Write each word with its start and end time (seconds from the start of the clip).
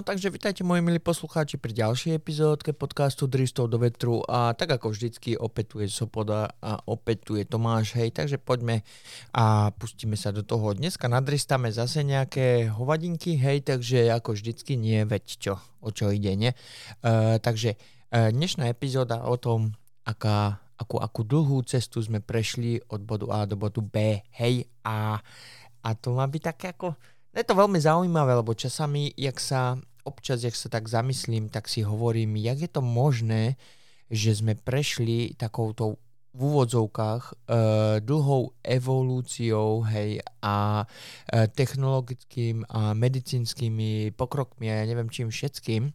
No 0.00 0.08
takže 0.08 0.32
vitajte 0.32 0.64
moji 0.64 0.80
milí 0.80 0.96
poslucháči 0.96 1.60
pri 1.60 1.76
ďalšej 1.76 2.16
epizódke 2.16 2.72
podcastu 2.72 3.28
Dristov 3.28 3.68
do 3.68 3.76
vetru 3.76 4.24
a 4.24 4.56
tak 4.56 4.80
ako 4.80 4.96
vždycky 4.96 5.36
opäť 5.36 5.76
tu 5.76 5.84
je 5.84 5.92
Sopoda 5.92 6.56
a 6.64 6.80
opäť 6.88 7.28
tu 7.28 7.32
je 7.36 7.44
Tomáš, 7.44 7.92
hej, 8.00 8.08
takže 8.08 8.40
poďme 8.40 8.80
a 9.36 9.68
pustíme 9.76 10.16
sa 10.16 10.32
do 10.32 10.40
toho. 10.40 10.72
Dneska 10.72 11.04
nadristáme 11.04 11.68
zase 11.68 12.00
nejaké 12.00 12.72
hovadinky, 12.72 13.36
hej, 13.36 13.60
takže 13.60 14.08
ako 14.08 14.40
vždycky 14.40 14.80
nie, 14.80 15.04
veď 15.04 15.24
čo, 15.36 15.60
o 15.84 15.92
čo 15.92 16.08
ide, 16.08 16.32
nie? 16.32 16.56
Uh, 17.04 17.36
takže 17.36 17.76
uh, 17.76 18.32
dnešná 18.32 18.72
epizóda 18.72 19.28
o 19.28 19.36
tom, 19.36 19.76
aká, 20.08 20.64
akú, 20.80 20.96
akú 20.96 21.28
dlhú 21.28 21.60
cestu 21.68 22.00
sme 22.00 22.24
prešli 22.24 22.80
od 22.88 23.04
bodu 23.04 23.28
A 23.36 23.44
do 23.44 23.60
bodu 23.60 23.84
B, 23.84 24.24
hej, 24.32 24.64
a, 24.80 25.20
a 25.84 25.88
to 25.92 26.16
má 26.16 26.24
byť 26.24 26.42
také 26.56 26.72
ako 26.72 26.96
je 27.30 27.46
to 27.46 27.54
veľmi 27.54 27.78
zaujímavé, 27.78 28.34
lebo 28.34 28.58
časami, 28.58 29.14
jak 29.14 29.38
sa 29.38 29.78
občas, 30.04 30.42
jak 30.44 30.56
sa 30.56 30.68
tak 30.72 30.86
zamyslím, 30.86 31.48
tak 31.48 31.68
si 31.68 31.84
hovorím, 31.84 32.36
jak 32.40 32.58
je 32.60 32.70
to 32.70 32.82
možné, 32.82 33.58
že 34.10 34.42
sme 34.42 34.58
prešli 34.58 35.38
takouto 35.38 36.00
v 36.30 36.40
úvodzovkách 36.46 37.22
uh, 37.26 37.36
dlhou 37.98 38.54
evolúciou 38.62 39.82
hej, 39.90 40.22
a 40.38 40.86
uh, 40.86 41.46
technologickým 41.50 42.62
a 42.70 42.94
medicínskymi 42.94 44.14
pokrokmi 44.14 44.70
a 44.70 44.82
ja 44.82 44.84
neviem 44.86 45.10
čím 45.10 45.26
všetkým. 45.26 45.90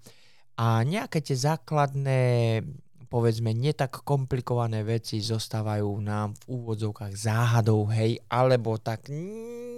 A 0.60 0.84
nejaké 0.84 1.24
tie 1.24 1.40
základné 1.40 2.60
povedzme 3.08 3.56
netak 3.56 4.04
komplikované 4.04 4.84
veci 4.84 5.24
zostávajú 5.24 5.88
nám 6.04 6.36
v 6.36 6.44
úvodzovkách 6.52 7.14
záhadou, 7.16 7.88
hej, 7.88 8.20
alebo 8.28 8.76
tak 8.76 9.08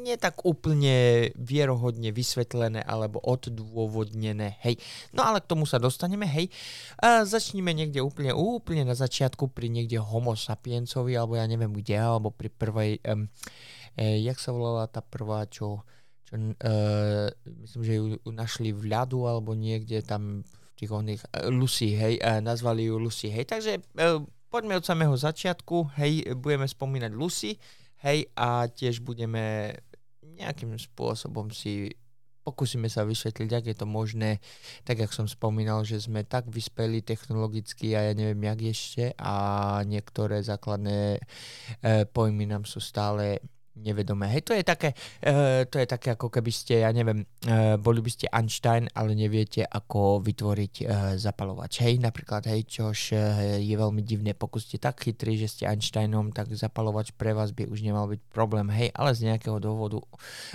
nie 0.01 0.15
tak 0.15 0.45
úplne 0.45 1.29
vierohodne 1.33 2.13
vysvetlené 2.13 2.85
alebo 2.85 3.17
oddôvodnené, 3.23 4.61
hej. 4.61 4.77
No 5.11 5.25
ale 5.25 5.41
k 5.41 5.49
tomu 5.49 5.65
sa 5.65 5.81
dostaneme, 5.81 6.29
hej. 6.29 6.53
A 7.01 7.25
začníme 7.25 7.73
niekde 7.73 7.99
úplne, 7.99 8.31
úplne 8.31 8.85
na 8.85 8.93
začiatku 8.93 9.51
pri 9.51 9.67
niekde 9.67 9.97
homo 9.97 10.37
sapiencovi, 10.37 11.17
alebo 11.17 11.35
ja 11.35 11.45
neviem 11.49 11.73
kde, 11.73 11.97
alebo 11.97 12.29
pri 12.29 12.49
prvej, 12.53 12.91
um, 13.09 13.27
e, 13.97 14.21
jak 14.23 14.37
sa 14.37 14.53
volala 14.53 14.85
tá 14.87 15.01
prvá, 15.01 15.49
čo, 15.49 15.83
čo 16.29 16.37
uh, 16.37 17.27
myslím, 17.67 17.81
že 17.83 17.93
ju 17.97 18.31
našli 18.31 18.69
v 18.75 18.93
ľadu 18.93 19.25
alebo 19.25 19.55
niekde 19.55 20.03
tam 20.03 20.45
tých 20.77 20.93
oných, 20.93 21.21
uh, 21.33 21.49
Lucy, 21.49 21.97
hej, 21.97 22.21
uh, 22.21 22.39
nazvali 22.39 22.85
ju 22.87 23.01
Lucy, 23.01 23.33
hej, 23.33 23.49
takže 23.49 23.81
uh, 23.97 24.21
poďme 24.47 24.79
od 24.79 24.85
samého 24.85 25.15
začiatku, 25.17 25.97
hej, 25.99 26.37
budeme 26.37 26.69
spomínať 26.69 27.11
Lucy, 27.15 27.57
hej, 28.05 28.29
a 28.37 28.69
tiež 28.69 29.01
budeme 29.01 29.73
nejakým 30.37 30.77
spôsobom 30.77 31.49
si 31.49 31.91
pokúsime 32.47 32.87
sa 32.87 33.03
vysvetliť, 33.03 33.49
ak 33.51 33.65
je 33.67 33.75
to 33.75 33.83
možné, 33.83 34.39
tak 34.87 35.03
jak 35.03 35.11
som 35.11 35.27
spomínal, 35.27 35.83
že 35.83 35.99
sme 35.99 36.23
tak 36.23 36.47
vyspeli 36.47 37.03
technologicky 37.03 37.91
a 37.91 38.07
ja 38.07 38.13
neviem, 38.15 38.39
jak 38.39 38.59
ešte 38.71 39.05
a 39.19 39.35
niektoré 39.83 40.39
základné 40.39 41.19
e, 41.19 41.21
pojmy 42.07 42.47
nám 42.47 42.63
sú 42.63 42.79
stále 42.79 43.43
nevedomé. 43.77 44.27
Hej, 44.33 44.49
to 44.49 44.53
je 44.57 44.63
také, 44.65 44.93
uh, 45.25 45.63
to 45.69 45.77
je 45.77 45.87
také 45.87 46.13
ako 46.17 46.33
keby 46.33 46.51
ste, 46.51 46.81
ja 46.81 46.91
neviem, 46.91 47.23
uh, 47.45 47.77
boli 47.77 48.01
by 48.01 48.11
ste 48.11 48.25
Einstein, 48.27 48.89
ale 48.97 49.13
neviete, 49.13 49.63
ako 49.63 50.19
vytvoriť 50.21 50.73
uh, 50.81 50.87
zapalovač. 51.15 51.85
Hej, 51.85 52.01
napríklad, 52.01 52.49
hej, 52.49 52.65
čož 52.65 53.13
uh, 53.13 53.57
je 53.57 53.75
veľmi 53.75 54.01
divné, 54.01 54.33
pokud 54.33 54.59
ste 54.59 54.81
tak 54.81 55.01
chytrí, 55.05 55.37
že 55.37 55.47
ste 55.47 55.63
Einsteinom, 55.69 56.33
tak 56.33 56.49
zapalovač 56.53 57.13
pre 57.13 57.31
vás 57.31 57.53
by 57.53 57.69
už 57.69 57.85
nemal 57.85 58.09
byť 58.09 58.21
problém. 58.33 58.67
Hej, 58.73 58.91
ale 58.97 59.13
z 59.13 59.29
nejakého 59.29 59.61
dôvodu. 59.61 60.01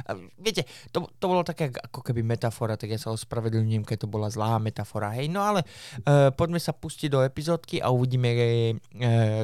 Uh, 0.06 0.28
viete, 0.36 0.66
to, 0.90 1.06
to 1.18 1.24
bolo 1.26 1.46
také 1.46 1.70
ako 1.72 2.02
keby 2.02 2.20
metafora, 2.26 2.76
tak 2.76 2.92
ja 2.92 2.98
sa 3.00 3.14
ospravedlňujem, 3.14 3.86
keď 3.86 4.04
to 4.04 4.08
bola 4.10 4.28
zlá 4.28 4.58
metafora. 4.58 5.14
Hej, 5.14 5.30
no 5.30 5.40
ale 5.42 5.64
uh, 6.04 6.30
poďme 6.34 6.60
sa 6.60 6.74
pustiť 6.74 7.08
do 7.12 7.20
epizódky 7.22 7.78
a 7.78 7.90
uvidíme, 7.94 8.30
uh, 8.32 8.76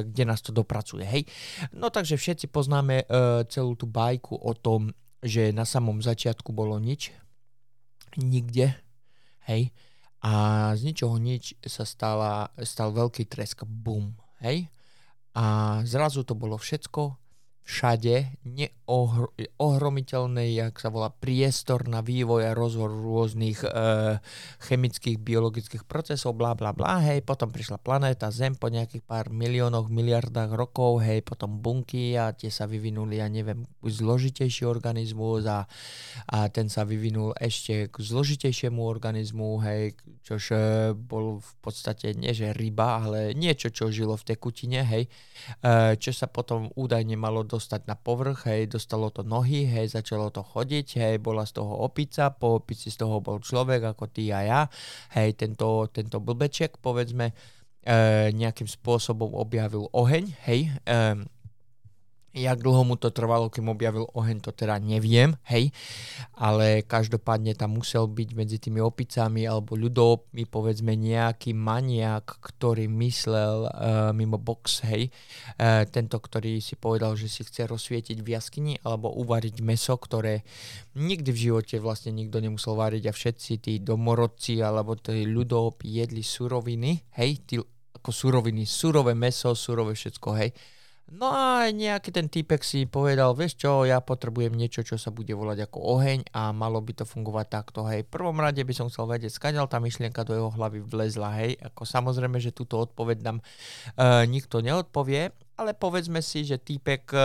kde 0.03 0.23
nás 0.25 0.43
to 0.43 0.51
dopracuje. 0.53 1.05
Hej, 1.05 1.23
no 1.73 1.89
takže 1.89 2.19
všetci 2.19 2.51
poznáme 2.51 3.05
uh, 3.05 3.43
celú 3.47 3.68
celú 3.69 3.77
tú 3.77 3.85
bajku 3.85 4.33
o 4.33 4.57
tom, 4.57 4.89
že 5.21 5.53
na 5.53 5.61
samom 5.61 6.01
začiatku 6.01 6.49
bolo 6.49 6.81
nič, 6.81 7.13
nikde, 8.17 8.73
hej, 9.45 9.69
a 10.25 10.73
z 10.73 10.89
ničoho 10.89 11.21
nič 11.21 11.53
sa 11.61 11.85
stala, 11.85 12.49
stal 12.65 12.89
veľký 12.89 13.29
tresk, 13.29 13.61
bum, 13.69 14.17
hej, 14.41 14.65
a 15.37 15.77
zrazu 15.85 16.25
to 16.25 16.33
bolo 16.33 16.57
všetko, 16.57 17.13
všade 17.69 18.41
neohromiteľný, 18.49 20.57
jak 20.57 20.81
sa 20.81 20.89
volá, 20.89 21.13
priestor 21.13 21.85
na 21.85 22.01
vývoj 22.01 22.49
a 22.49 22.57
rozvoj 22.57 22.89
rôznych 22.89 23.61
e, 23.61 23.69
chemických, 24.65 25.21
biologických 25.21 25.85
procesov, 25.85 26.33
bla 26.33 26.57
bla 26.57 26.73
bla, 26.73 26.97
hej, 27.05 27.21
potom 27.21 27.53
prišla 27.53 27.77
planéta 27.77 28.33
Zem 28.33 28.57
po 28.57 28.73
nejakých 28.73 29.05
pár 29.05 29.29
miliónoch, 29.29 29.85
miliardách 29.85 30.57
rokov, 30.57 31.05
hej, 31.05 31.21
potom 31.21 31.61
bunky 31.61 32.17
a 32.17 32.33
tie 32.33 32.49
sa 32.49 32.65
vyvinuli, 32.65 33.21
ja 33.21 33.29
neviem, 33.29 33.69
zložitejší 33.85 34.65
organizmus 34.65 35.45
a, 35.45 35.69
a 36.25 36.49
ten 36.49 36.73
sa 36.73 36.89
vyvinul 36.89 37.37
ešte 37.37 37.93
k 37.93 37.95
zložitejšiemu 38.01 38.81
organizmu, 38.81 39.61
hej, 39.61 39.93
čož 40.29 40.53
bol 40.93 41.41
v 41.41 41.53
podstate 41.61 42.13
nie 42.13 42.33
že 42.33 42.53
ryba, 42.53 43.05
ale 43.05 43.33
niečo, 43.33 43.73
čo 43.73 43.89
žilo 43.89 44.13
v 44.17 44.27
tekutine, 44.33 44.85
hej, 44.85 45.09
e, 45.61 45.97
čo 45.97 46.13
sa 46.13 46.29
potom 46.29 46.69
údajne 46.77 47.17
malo 47.17 47.41
do 47.41 47.59
dostať 47.59 47.91
na 47.91 47.99
povrch, 47.99 48.47
hej, 48.47 48.71
dostalo 48.71 49.11
to 49.11 49.27
nohy, 49.27 49.67
hej, 49.67 49.91
začalo 49.91 50.31
to 50.31 50.39
chodiť, 50.39 50.87
hej, 50.95 51.15
bola 51.19 51.43
z 51.43 51.59
toho 51.59 51.83
opica, 51.83 52.31
po 52.31 52.63
opici 52.63 52.87
z 52.87 53.03
toho 53.03 53.19
bol 53.19 53.43
človek 53.43 53.83
ako 53.91 54.07
ty 54.07 54.31
a 54.31 54.39
ja, 54.47 54.61
hej, 55.19 55.35
tento, 55.35 55.91
tento 55.91 56.23
blbeček, 56.23 56.79
povedzme, 56.79 57.35
e, 57.83 58.31
nejakým 58.31 58.71
spôsobom 58.71 59.35
objavil 59.35 59.91
oheň, 59.91 60.23
hej, 60.47 60.71
e, 60.87 61.19
Jak 62.29 62.61
dlho 62.61 62.85
mu 62.85 62.93
to 62.93 63.09
trvalo, 63.09 63.49
kým 63.49 63.73
objavil 63.73 64.05
oheň, 64.13 64.45
to 64.45 64.53
teda 64.53 64.77
neviem, 64.77 65.33
hej, 65.49 65.73
ale 66.37 66.85
každopádne 66.85 67.57
tam 67.57 67.81
musel 67.81 68.05
byť 68.05 68.29
medzi 68.37 68.61
tými 68.61 68.77
opicami 68.77 69.49
alebo 69.49 69.73
ľudopmi, 69.73 70.45
povedzme 70.45 70.93
nejaký 70.93 71.57
maniak, 71.57 72.37
ktorý 72.37 72.85
myslel 72.85 73.65
uh, 73.65 74.13
mimo 74.13 74.37
box, 74.37 74.85
hej, 74.85 75.09
uh, 75.57 75.81
tento, 75.89 76.21
ktorý 76.21 76.61
si 76.61 76.77
povedal, 76.77 77.17
že 77.17 77.25
si 77.33 77.41
chce 77.41 77.65
rozsvietiť 77.65 78.21
v 78.21 78.37
jaskyni 78.37 78.73
alebo 78.85 79.09
uvariť 79.09 79.65
meso, 79.65 79.97
ktoré 79.97 80.45
nikdy 80.93 81.33
v 81.33 81.43
živote 81.49 81.81
vlastne 81.81 82.13
nikto 82.13 82.37
nemusel 82.45 82.77
variť 82.77 83.09
a 83.09 83.13
všetci 83.13 83.51
tí 83.57 83.73
domorodci 83.81 84.61
alebo 84.61 84.93
tí 84.93 85.25
ľudop 85.25 85.81
jedli 85.81 86.21
suroviny, 86.21 87.09
hej, 87.17 87.31
tí, 87.41 87.57
ako 87.97 88.13
suroviny, 88.13 88.69
surové 88.69 89.17
meso, 89.17 89.57
surové 89.57 89.97
všetko, 89.97 90.29
hej, 90.37 90.53
No 91.09 91.33
a 91.33 91.65
nejaký 91.73 92.13
ten 92.13 92.29
týpek 92.29 92.61
si 92.61 92.85
povedal, 92.85 93.33
vieš 93.33 93.57
čo, 93.57 93.81
ja 93.81 93.97
potrebujem 93.97 94.53
niečo, 94.53 94.85
čo 94.85 94.93
sa 94.93 95.09
bude 95.09 95.33
volať 95.33 95.65
ako 95.65 95.97
oheň 95.97 96.29
a 96.37 96.53
malo 96.53 96.77
by 96.85 97.01
to 97.01 97.05
fungovať 97.09 97.47
takto, 97.49 97.81
hej. 97.89 98.05
V 98.05 98.13
prvom 98.13 98.37
rade 98.37 98.61
by 98.61 98.73
som 98.77 98.93
chcel 98.93 99.09
vedieť, 99.09 99.33
skadiaľ 99.33 99.65
tá 99.65 99.81
myšlienka 99.81 100.21
do 100.21 100.37
jeho 100.37 100.53
hlavy 100.53 100.85
vlezla, 100.85 101.33
hej. 101.41 101.57
Ako 101.65 101.89
samozrejme, 101.89 102.37
že 102.37 102.53
túto 102.53 102.77
odpoveď 102.77 103.25
nám 103.25 103.41
uh, 103.41 104.21
nikto 104.29 104.61
neodpovie, 104.61 105.33
ale 105.57 105.71
povedzme 105.73 106.21
si, 106.21 106.45
že 106.45 106.61
týpek 106.61 107.09
uh, 107.09 107.21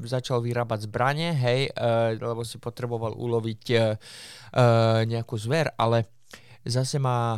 začal 0.00 0.40
vyrábať 0.40 0.88
zbranie, 0.88 1.36
hej, 1.36 1.76
uh, 1.76 2.16
lebo 2.16 2.40
si 2.40 2.56
potreboval 2.56 3.12
uloviť 3.20 3.62
uh, 3.76 3.80
uh, 3.84 5.04
nejakú 5.04 5.36
zver, 5.36 5.76
ale 5.76 6.08
zase 6.64 6.96
má 6.96 7.36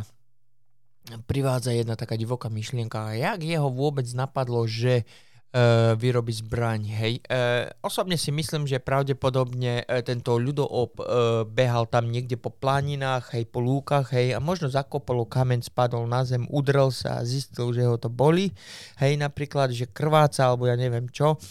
privádza 1.27 1.75
jedna 1.75 1.99
taká 1.99 2.15
divoká 2.15 2.47
myšlienka, 2.47 3.19
jak 3.19 3.43
jeho 3.43 3.67
vôbec 3.67 4.07
napadlo, 4.15 4.63
že 4.63 5.03
vyrobiť 5.49 6.45
zbraň. 6.45 6.81
Hej. 6.93 7.13
Uh, 7.25 7.73
osobne 7.81 8.21
si 8.21 8.29
myslím, 8.29 8.69
že 8.69 8.77
pravdepodobne 8.77 9.81
uh, 9.81 10.05
tento 10.05 10.37
ľudoop 10.37 11.01
uh, 11.01 11.41
behal 11.41 11.89
tam 11.89 12.13
niekde 12.13 12.37
po 12.37 12.53
planinách, 12.53 13.33
hej, 13.33 13.49
po 13.49 13.57
lúkach, 13.57 14.13
hej, 14.13 14.37
a 14.37 14.39
možno 14.39 14.69
zakopol 14.69 15.25
kameň, 15.25 15.65
spadol 15.65 16.05
na 16.05 16.21
zem, 16.21 16.45
udrel 16.53 16.93
sa 16.93 17.17
a 17.17 17.25
zistil, 17.25 17.73
že 17.73 17.81
ho 17.81 17.97
to 17.97 18.13
boli, 18.13 18.53
hej, 19.01 19.17
napríklad, 19.17 19.73
že 19.73 19.89
krváca, 19.89 20.53
alebo 20.53 20.69
ja 20.69 20.77
neviem 20.77 21.09
čo. 21.09 21.41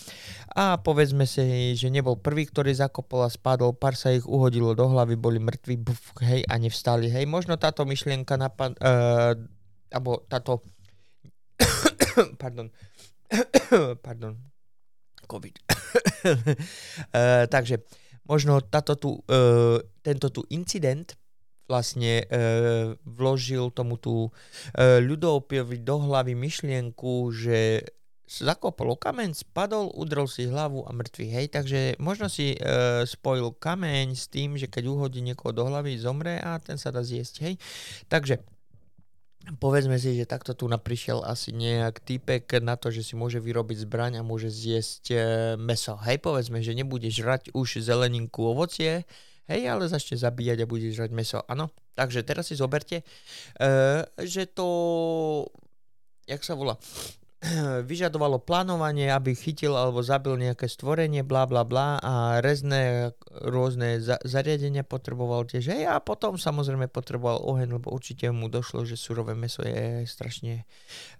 A 0.55 0.79
povedzme 0.79 1.27
si, 1.27 1.75
že 1.75 1.91
nebol 1.91 2.15
prvý, 2.15 2.47
ktorý 2.47 2.71
zakopol 2.71 3.27
a 3.27 3.31
spadol, 3.31 3.75
pár 3.75 3.99
sa 3.99 4.15
ich 4.15 4.23
uhodilo 4.23 4.79
do 4.79 4.87
hlavy, 4.87 5.19
boli 5.19 5.43
mŕtvi, 5.43 5.75
buf, 5.75 6.15
hej, 6.23 6.47
a 6.47 6.55
nevstali, 6.55 7.11
hej. 7.11 7.27
Možno 7.27 7.59
táto 7.59 7.83
myšlienka 7.83 8.39
napad, 8.39 8.79
uh, 8.79 9.35
alebo 9.91 10.23
táto 10.31 10.63
pardon, 12.43 12.71
Pardon. 14.07 14.35
COVID. 15.29 15.55
uh, 15.61 17.45
takže 17.55 17.85
možno 18.25 18.65
táto 18.65 18.97
tu, 18.97 19.11
uh, 19.29 19.77
tento 20.01 20.33
tu 20.33 20.45
incident 20.49 21.05
vlastne 21.69 22.25
uh, 22.25 22.97
vložil 23.05 23.69
tomu 23.77 24.01
tu 24.01 24.29
uh, 24.29 24.33
ľudopiovi 25.05 25.85
do 25.85 25.97
hlavy 26.01 26.33
myšlienku, 26.33 27.29
že 27.37 27.85
zakopol 28.29 28.93
kameň, 28.95 29.33
spadol, 29.33 29.89
udrel 29.97 30.29
si 30.29 30.45
hlavu 30.45 30.85
a 30.85 30.93
mŕtvý, 30.93 31.27
hej, 31.33 31.47
takže 31.49 31.81
možno 31.97 32.29
si 32.29 32.53
e, 32.53 32.59
spojil 33.09 33.57
kameň 33.57 34.13
s 34.13 34.29
tým, 34.29 34.61
že 34.61 34.69
keď 34.69 34.85
uhodí 34.85 35.25
niekoho 35.25 35.57
do 35.57 35.65
hlavy, 35.65 35.97
zomre 35.97 36.37
a 36.37 36.61
ten 36.61 36.77
sa 36.77 36.93
dá 36.93 37.01
zjesť, 37.01 37.35
hej. 37.49 37.55
Takže 38.13 38.45
povedzme 39.57 39.97
si, 39.97 40.13
že 40.13 40.29
takto 40.29 40.53
tu 40.53 40.69
naprišiel 40.69 41.25
asi 41.25 41.57
nejak 41.57 42.05
týpek 42.05 42.61
na 42.61 42.77
to, 42.77 42.93
že 42.93 43.01
si 43.01 43.15
môže 43.17 43.41
vyrobiť 43.41 43.89
zbraň 43.89 44.13
a 44.21 44.27
môže 44.27 44.53
zjesť 44.53 45.05
e, 45.09 45.17
meso. 45.57 45.97
Hej, 46.05 46.21
povedzme, 46.21 46.61
že 46.61 46.77
nebude 46.77 47.09
žrať 47.09 47.57
už 47.57 47.81
zeleninku, 47.81 48.45
ovocie, 48.45 49.09
hej, 49.49 49.63
ale 49.65 49.89
začne 49.89 50.21
zabíjať 50.21 50.65
a 50.65 50.71
bude 50.71 50.93
žrať 50.93 51.11
meso. 51.17 51.41
Áno, 51.49 51.73
takže 51.97 52.21
teraz 52.21 52.53
si 52.53 52.61
zoberte, 52.61 53.01
e, 53.01 53.05
že 54.21 54.45
to, 54.53 54.69
jak 56.29 56.45
sa 56.45 56.53
volá, 56.53 56.77
vyžadovalo 57.91 58.43
plánovanie, 58.43 59.15
aby 59.15 59.31
chytil 59.31 59.79
alebo 59.79 60.03
zabil 60.03 60.35
nejaké 60.35 60.67
stvorenie, 60.67 61.23
bla 61.23 61.47
bla 61.47 61.63
bla 61.63 62.03
a 62.03 62.43
rezné 62.43 63.15
rôzne 63.31 64.03
za- 64.03 64.19
zariadenia 64.27 64.83
potreboval 64.83 65.47
tiež. 65.47 65.71
Hej, 65.71 65.87
a 65.87 66.03
potom 66.03 66.35
samozrejme 66.35 66.91
potreboval 66.91 67.39
oheň, 67.47 67.79
lebo 67.79 67.95
určite 67.95 68.27
mu 68.35 68.51
došlo, 68.51 68.83
že 68.83 68.99
surové 68.99 69.39
meso 69.39 69.63
je 69.63 70.03
strašne 70.11 70.67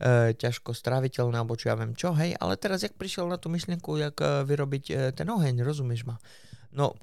e, 0.03 0.35
ťažko 0.35 0.75
stráviteľné, 0.75 1.39
alebo 1.39 1.55
čo 1.55 1.71
ja 1.71 1.79
viem 1.79 1.95
čo, 1.95 2.11
hej, 2.19 2.35
ale 2.35 2.59
teraz 2.59 2.83
jak 2.83 2.99
prišiel 2.99 3.31
na 3.31 3.39
tú 3.39 3.47
myšlienku, 3.55 4.03
jak 4.03 4.19
e, 4.19 4.43
vyrobiť 4.43 4.85
e, 4.91 4.95
ten 5.15 5.31
oheň, 5.31 5.63
rozumieš 5.63 6.03
ma? 6.03 6.19
No, 6.75 6.99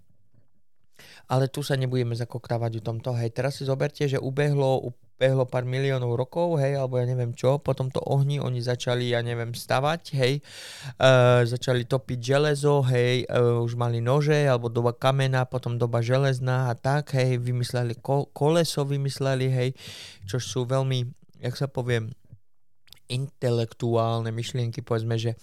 ale 1.31 1.47
tu 1.47 1.63
sa 1.63 1.79
nebudeme 1.79 2.13
zakoktávať 2.13 2.79
o 2.79 2.85
tomto. 2.85 3.15
Hej, 3.15 3.33
teraz 3.33 3.57
si 3.57 3.63
zoberte, 3.65 4.05
že 4.05 4.21
ubehlo 4.21 4.93
behlo 5.15 5.47
pár 5.47 5.63
miliónov 5.63 6.19
rokov, 6.19 6.59
hej, 6.59 6.75
alebo 6.75 6.99
ja 6.99 7.07
neviem 7.07 7.31
čo, 7.31 7.55
potom 7.63 7.87
to 7.87 8.03
ohni 8.03 8.35
oni 8.43 8.59
začali, 8.59 9.15
ja 9.15 9.23
neviem, 9.23 9.55
stavať, 9.55 10.01
hej, 10.11 10.33
e, 10.99 11.11
začali 11.47 11.87
topiť 11.87 12.19
železo, 12.19 12.83
hej, 12.91 13.23
e, 13.23 13.39
už 13.39 13.79
mali 13.79 14.03
nože, 14.03 14.35
alebo 14.35 14.67
doba 14.67 14.91
kamena, 14.91 15.47
potom 15.47 15.79
doba 15.79 16.03
železná 16.03 16.67
a 16.67 16.75
tak, 16.75 17.15
hej, 17.15 17.39
vymysleli 17.39 17.95
ko- 18.03 18.27
koleso, 18.35 18.83
vymysleli, 18.83 19.47
hej, 19.47 19.69
čo 20.27 20.37
sú 20.43 20.67
veľmi, 20.67 21.07
jak 21.39 21.55
sa 21.55 21.71
poviem, 21.71 22.11
intelektuálne 23.07 24.33
myšlienky, 24.33 24.81
povedzme, 24.81 25.15
že 25.15 25.37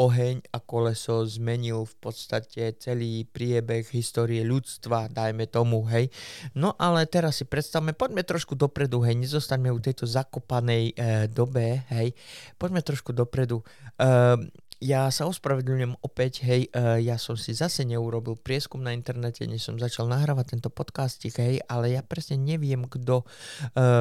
oheň 0.00 0.48
a 0.56 0.58
koleso 0.64 1.28
zmenil 1.28 1.84
v 1.84 1.94
podstate 2.00 2.72
celý 2.80 3.28
priebeh 3.28 3.84
histórie 3.92 4.40
ľudstva, 4.40 5.12
dajme 5.12 5.44
tomu, 5.44 5.84
hej. 5.92 6.08
No 6.56 6.72
ale 6.80 7.04
teraz 7.04 7.38
si 7.38 7.44
predstavme, 7.44 7.92
poďme 7.92 8.24
trošku 8.24 8.56
dopredu, 8.56 9.04
hej, 9.04 9.20
nezostaňme 9.20 9.68
u 9.68 9.76
tejto 9.76 10.08
zakopanej 10.08 10.96
e, 10.96 11.28
dobe, 11.28 11.84
hej, 11.92 12.16
poďme 12.56 12.80
trošku 12.80 13.12
dopredu. 13.12 13.60
E, 14.00 14.40
ja 14.80 15.12
sa 15.12 15.28
ospravedlňujem 15.28 16.00
opäť, 16.00 16.40
hej, 16.48 16.72
uh, 16.72 16.96
ja 16.96 17.20
som 17.20 17.36
si 17.36 17.52
zase 17.52 17.84
neurobil 17.84 18.32
prieskum 18.40 18.80
na 18.80 18.96
internete, 18.96 19.44
než 19.44 19.68
som 19.68 19.76
začal 19.76 20.08
nahrávať 20.08 20.56
tento 20.56 20.72
podcast, 20.72 21.20
hej, 21.20 21.60
ale 21.68 21.92
ja 21.92 22.00
presne 22.00 22.40
neviem, 22.40 22.88
kto 22.88 23.20
uh, 23.20 23.28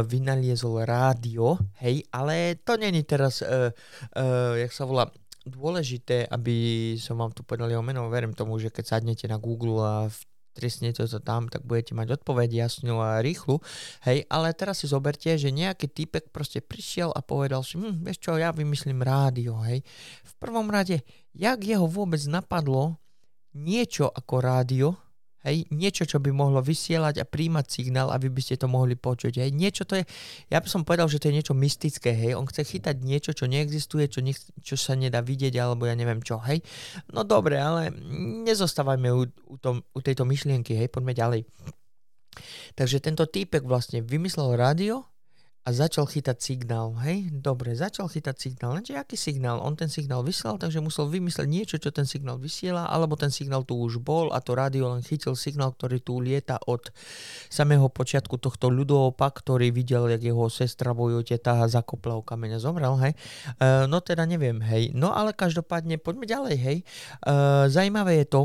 vynaliezol 0.07 0.88
rádio, 0.88 1.60
hej, 1.84 2.07
ale 2.16 2.56
to 2.63 2.80
není 2.80 3.04
teraz, 3.04 3.44
uh, 3.44 3.75
uh, 4.16 4.56
jak 4.56 4.72
sa 4.72 4.88
volá, 4.88 5.12
dôležité, 5.50 6.30
aby 6.30 6.94
som 7.01 7.18
vám 7.18 7.34
tu 7.34 7.42
povedal 7.42 7.74
jeho 7.74 7.84
meno. 7.84 8.07
Verím 8.07 8.38
tomu, 8.38 8.62
že 8.62 8.69
keď 8.69 8.98
sadnete 8.98 9.25
na 9.25 9.42
Google 9.42 9.81
a 9.81 9.96
trestnete 10.54 11.06
to 11.07 11.19
tam, 11.24 11.48
tak 11.48 11.63
budete 11.63 11.96
mať 11.96 12.19
odpoveď 12.19 12.68
jasnú 12.68 13.00
a 13.00 13.24
rýchlu. 13.24 13.63
Hej, 14.04 14.28
ale 14.28 14.51
teraz 14.51 14.84
si 14.84 14.92
zoberte, 14.92 15.31
že 15.40 15.56
nejaký 15.56 15.88
typek 15.88 16.28
proste 16.36 16.60
prišiel 16.60 17.16
a 17.16 17.24
povedal 17.24 17.63
si, 17.63 17.80
hm, 17.80 18.04
vieš 18.04 18.19
čo, 18.19 18.36
ja 18.36 18.51
vymyslím 18.51 19.00
rádio, 19.00 19.56
hej. 19.63 19.86
V 20.25 20.34
prvom 20.36 20.68
rade, 20.68 21.01
jak 21.31 21.60
jeho 21.63 21.88
vôbec 21.88 22.19
napadlo 22.28 23.00
niečo 23.56 24.12
ako 24.12 24.36
rádio, 24.44 24.88
Hej, 25.39 25.71
niečo, 25.71 26.03
čo 26.03 26.19
by 26.19 26.36
mohlo 26.36 26.59
vysielať 26.59 27.24
a 27.24 27.30
príjmať 27.30 27.65
signál, 27.71 28.12
aby 28.12 28.27
by 28.27 28.41
ste 28.44 28.59
to 28.59 28.68
mohli 28.68 29.00
počuť. 29.00 29.39
Hej, 29.39 29.56
niečo 29.56 29.88
to 29.88 29.95
je, 29.95 30.03
ja 30.51 30.59
by 30.59 30.68
som 30.68 30.83
povedal, 30.83 31.07
že 31.07 31.24
to 31.24 31.31
je 31.31 31.38
niečo 31.39 31.56
mystické, 31.56 32.12
hej, 32.12 32.36
on 32.36 32.44
chce 32.44 32.68
chytať 32.68 33.00
niečo, 33.00 33.31
čo 33.31 33.47
neexistuje, 33.47 34.12
čo, 34.12 34.19
nech, 34.19 34.36
čo 34.59 34.75
sa 34.75 35.00
nedá 35.00 35.24
vidieť, 35.24 35.56
alebo 35.56 35.88
ja 35.88 35.95
neviem 35.95 36.19
čo, 36.19 36.44
hej. 36.44 36.59
No 37.15 37.24
dobre, 37.24 37.56
ale 37.56 37.88
nezostávajme 38.44 39.09
u, 39.15 39.24
u, 39.27 39.56
tom, 39.63 39.80
u 39.95 40.00
tejto 40.03 40.27
myšlienky, 40.27 40.75
hej, 40.75 40.91
poďme 40.91 41.15
ďalej. 41.15 41.42
Takže 42.75 43.00
tento 43.00 43.24
týpek 43.24 43.63
vlastne 43.63 44.03
vymyslel 44.03 44.59
rádio, 44.59 45.07
a 45.69 45.75
začal 45.86 46.10
chytať 46.10 46.42
signál, 46.42 46.98
hej? 47.06 47.30
Dobre, 47.30 47.77
začal 47.77 48.10
chytať 48.10 48.36
signál. 48.42 48.74
Lenže 48.74 48.98
aký 48.98 49.13
signál? 49.13 49.62
On 49.62 49.77
ten 49.77 49.86
signál 49.86 50.25
vysielal, 50.25 50.57
takže 50.57 50.81
musel 50.81 51.06
vymysleť 51.13 51.45
niečo, 51.45 51.77
čo 51.77 51.94
ten 51.94 52.10
signál 52.10 52.42
vysiela, 52.42 52.89
alebo 52.89 53.13
ten 53.13 53.30
signál 53.30 53.62
tu 53.62 53.77
už 53.77 54.01
bol 54.01 54.33
a 54.33 54.42
to 54.42 54.57
rádio 54.57 54.89
len 54.89 55.06
chytil 55.06 55.38
signál, 55.38 55.77
ktorý 55.77 56.01
tu 56.01 56.18
lieta 56.18 56.57
od 56.66 56.89
samého 57.54 57.86
počiatku 57.86 58.42
tohto 58.42 58.74
ľudovopa, 58.74 59.30
ktorý 59.30 59.69
videl, 59.69 60.10
jak 60.10 60.25
jeho 60.25 60.50
sestra 60.50 60.98
boju 60.98 61.21
teta 61.21 61.62
zakopla 61.69 62.18
o 62.18 62.25
kameňa 62.25 62.57
zomrel, 62.57 62.98
hej? 63.06 63.13
E, 63.62 63.86
no 63.86 64.01
teda 64.01 64.25
neviem, 64.25 64.57
hej. 64.66 64.89
No 64.98 65.13
ale 65.13 65.38
každopádne, 65.38 66.01
poďme 66.01 66.25
ďalej, 66.25 66.56
hej. 66.57 66.77
E, 66.81 66.83
zajímavé 67.69 68.25
je 68.25 68.27
to, 68.33 68.42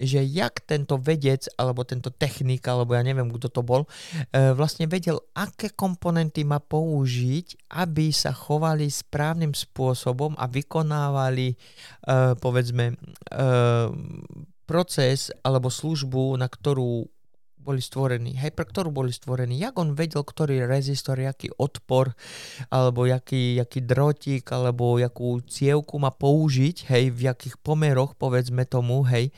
že 0.00 0.24
jak 0.24 0.64
tento 0.64 0.96
vedec, 0.96 1.44
alebo 1.60 1.84
tento 1.84 2.08
technik, 2.08 2.64
alebo 2.64 2.96
ja 2.96 3.04
neviem, 3.04 3.28
kto 3.28 3.52
to 3.52 3.60
bol, 3.60 3.84
e, 3.84 4.56
vlastne 4.56 4.88
vedel, 4.88 5.20
aké 5.36 5.68
komponenty 5.76 6.42
má 6.42 6.56
použiť, 6.58 7.70
aby 7.76 8.08
sa 8.08 8.32
chovali 8.32 8.88
správnym 8.88 9.52
spôsobom 9.52 10.32
a 10.40 10.48
vykonávali, 10.48 11.52
e, 11.52 11.56
povedzme, 12.40 12.96
e, 13.28 13.44
proces 14.64 15.34
alebo 15.44 15.68
službu, 15.68 16.38
na 16.40 16.46
ktorú 16.46 17.04
boli 17.60 17.84
stvorení, 17.84 18.34
hej, 18.40 18.50
pre 18.56 18.64
ktorú 18.64 18.88
boli 18.88 19.12
stvorení, 19.12 19.60
jak 19.60 19.76
on 19.76 19.92
vedel, 19.92 20.24
ktorý 20.24 20.64
rezistor, 20.64 21.20
jaký 21.20 21.52
odpor, 21.60 22.16
alebo 22.72 23.04
jaký, 23.04 23.60
jaký 23.60 23.84
drotík, 23.84 24.48
alebo 24.50 24.96
jakú 24.96 25.44
cievku 25.44 26.00
má 26.00 26.10
použiť, 26.10 26.88
hej, 26.88 27.12
v 27.12 27.20
jakých 27.28 27.60
pomeroch, 27.60 28.16
povedzme 28.16 28.64
tomu, 28.64 29.04
hej, 29.06 29.30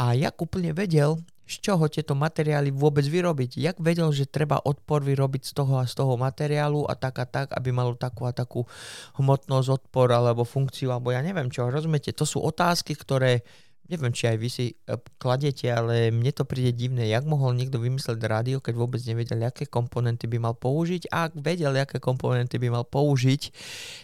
a 0.00 0.16
jak 0.16 0.34
úplne 0.40 0.72
vedel, 0.72 1.20
z 1.48 1.64
čoho 1.64 1.88
tieto 1.88 2.12
materiály 2.12 2.68
vôbec 2.68 3.08
vyrobiť. 3.08 3.56
Jak 3.56 3.80
vedel, 3.80 4.12
že 4.12 4.28
treba 4.28 4.60
odpor 4.60 5.00
vyrobiť 5.00 5.48
z 5.48 5.52
toho 5.56 5.80
a 5.80 5.88
z 5.88 5.96
toho 5.96 6.20
materiálu 6.20 6.84
a 6.84 6.92
tak 6.92 7.16
a 7.16 7.26
tak, 7.26 7.56
aby 7.56 7.72
malo 7.72 7.96
takú 7.96 8.28
a 8.28 8.36
takú 8.36 8.68
hmotnosť, 9.16 9.68
odpor 9.72 10.12
alebo 10.12 10.44
funkciu, 10.44 10.92
alebo 10.92 11.08
ja 11.08 11.24
neviem 11.24 11.48
čo. 11.48 11.64
Rozumiete, 11.72 12.12
to 12.12 12.28
sú 12.28 12.44
otázky, 12.44 12.92
ktoré 12.92 13.40
neviem, 13.88 14.12
či 14.12 14.28
aj 14.28 14.36
vy 14.36 14.48
si 14.52 14.66
e, 14.72 14.96
kladete, 15.16 15.68
ale 15.72 16.12
mne 16.12 16.32
to 16.36 16.44
príde 16.44 16.76
divné, 16.76 17.08
jak 17.08 17.24
mohol 17.24 17.56
niekto 17.56 17.80
vymysleť 17.80 18.20
rádio, 18.28 18.60
keď 18.60 18.74
vôbec 18.76 19.00
nevedel, 19.08 19.40
aké 19.48 19.64
komponenty 19.64 20.28
by 20.28 20.38
mal 20.38 20.54
použiť 20.54 21.08
a 21.08 21.28
ak 21.28 21.40
vedel, 21.40 21.72
aké 21.74 21.96
komponenty 21.96 22.60
by 22.60 22.68
mal 22.68 22.84
použiť, 22.84 23.52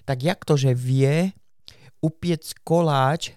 tak 0.08 0.24
jak 0.24 0.40
to, 0.42 0.56
že 0.56 0.72
vie 0.72 1.36
upiec 2.00 2.42
koláč 2.64 3.36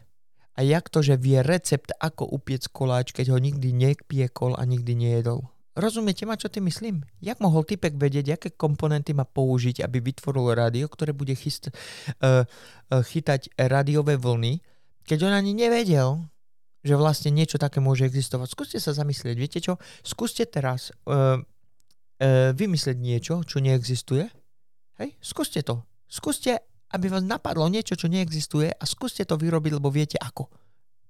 a 0.57 0.65
jak 0.65 0.89
to, 0.89 1.05
že 1.05 1.19
vie 1.19 1.43
recept, 1.43 1.93
ako 1.99 2.25
upiec 2.33 2.65
koláč, 2.71 3.13
keď 3.13 3.35
ho 3.35 3.37
nikdy 3.37 3.75
nepiekol 3.75 4.57
a 4.57 4.63
nikdy 4.65 4.97
nejedol. 4.97 5.45
Rozumiete 5.77 6.25
ma, 6.25 6.33
čo 6.33 6.49
ty 6.49 6.57
myslím? 6.57 7.05
Jak 7.21 7.37
mohol 7.37 7.61
typek 7.61 7.93
vedieť, 7.93 8.33
aké 8.33 8.49
komponenty 8.49 9.13
má 9.13 9.29
použiť, 9.29 9.85
aby 9.85 10.01
vytvoril 10.01 10.57
rádio, 10.57 10.89
ktoré 10.89 11.13
bude 11.13 11.37
chyst, 11.37 11.69
uh, 11.69 12.41
uh, 12.41 13.05
chytať 13.05 13.53
rádiové 13.61 14.17
vlny, 14.17 14.65
keď 15.05 15.29
on 15.29 15.33
ani 15.37 15.53
nevedel, 15.53 16.25
že 16.87 16.95
vlastne 16.95 17.35
niečo 17.35 17.59
také 17.59 17.83
môže 17.83 18.07
existovať. 18.07 18.47
Skúste 18.47 18.79
sa 18.79 18.95
zamyslieť, 18.95 19.35
viete 19.35 19.59
čo? 19.59 19.75
Skúste 20.07 20.47
teraz 20.47 20.95
uh, 21.03 21.35
uh, 21.35 22.51
vymyslieť 22.55 22.95
niečo, 22.95 23.43
čo 23.43 23.59
neexistuje. 23.59 24.31
Hej, 25.03 25.19
skúste 25.19 25.59
to. 25.67 25.83
Skúste, 26.07 26.63
aby 26.95 27.11
vás 27.11 27.27
napadlo 27.27 27.67
niečo, 27.67 27.99
čo 27.99 28.07
neexistuje 28.07 28.71
a 28.71 28.83
skúste 28.87 29.27
to 29.27 29.35
vyrobiť, 29.35 29.75
lebo 29.75 29.91
viete 29.91 30.15
ako. 30.15 30.47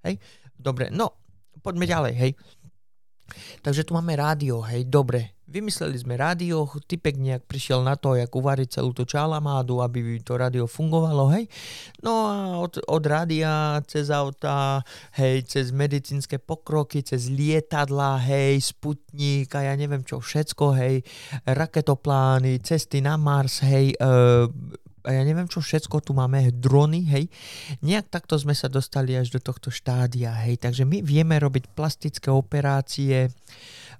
Hej, 0.01 0.17
dobre, 0.57 0.89
no, 0.89 1.13
poďme 1.62 1.86
ďalej, 1.86 2.13
hej. 2.17 2.31
Takže 3.62 3.84
tu 3.84 3.93
máme 3.93 4.15
rádio, 4.15 4.63
hej, 4.63 4.88
dobre. 4.88 5.38
Vymysleli 5.48 5.96
sme 5.96 6.19
rádio, 6.19 6.67
typek 6.91 7.15
nejak 7.15 7.48
prišiel 7.48 7.79
na 7.79 7.96
to, 7.96 8.19
jak 8.19 8.27
uvariť 8.27 8.67
celú 8.67 8.91
tú 8.91 9.07
čalamádu, 9.07 9.79
aby 9.79 10.19
to 10.19 10.36
rádio 10.36 10.67
fungovalo, 10.67 11.31
hej. 11.31 11.48
No 12.03 12.27
a 12.27 12.36
od, 12.60 12.84
od 12.84 13.03
rádia 13.07 13.79
cez 13.88 14.12
auta, 14.12 14.84
hej, 15.15 15.48
cez 15.48 15.72
medicínske 15.72 16.36
pokroky, 16.36 17.00
cez 17.00 17.31
lietadla, 17.31 18.19
hej, 18.27 18.60
sputník 18.60 19.55
a 19.55 19.72
ja 19.72 19.74
neviem 19.79 20.03
čo 20.03 20.19
všetko, 20.19 20.65
hej, 20.84 21.07
raketoplány, 21.48 22.60
cesty 22.60 23.00
na 23.00 23.15
Mars, 23.15 23.63
hej, 23.63 23.96
e, 23.96 24.77
a 25.07 25.15
ja 25.15 25.23
neviem 25.23 25.47
čo 25.47 25.63
všetko 25.63 26.03
tu 26.03 26.11
máme, 26.11 26.51
drony, 26.51 27.07
hej. 27.07 27.31
Nejak 27.79 28.11
takto 28.11 28.35
sme 28.35 28.51
sa 28.51 28.67
dostali 28.67 29.15
až 29.15 29.31
do 29.31 29.39
tohto 29.39 29.71
štádia, 29.71 30.35
hej. 30.43 30.59
Takže 30.59 30.83
my 30.83 30.99
vieme 30.99 31.39
robiť 31.39 31.71
plastické 31.71 32.27
operácie, 32.27 33.31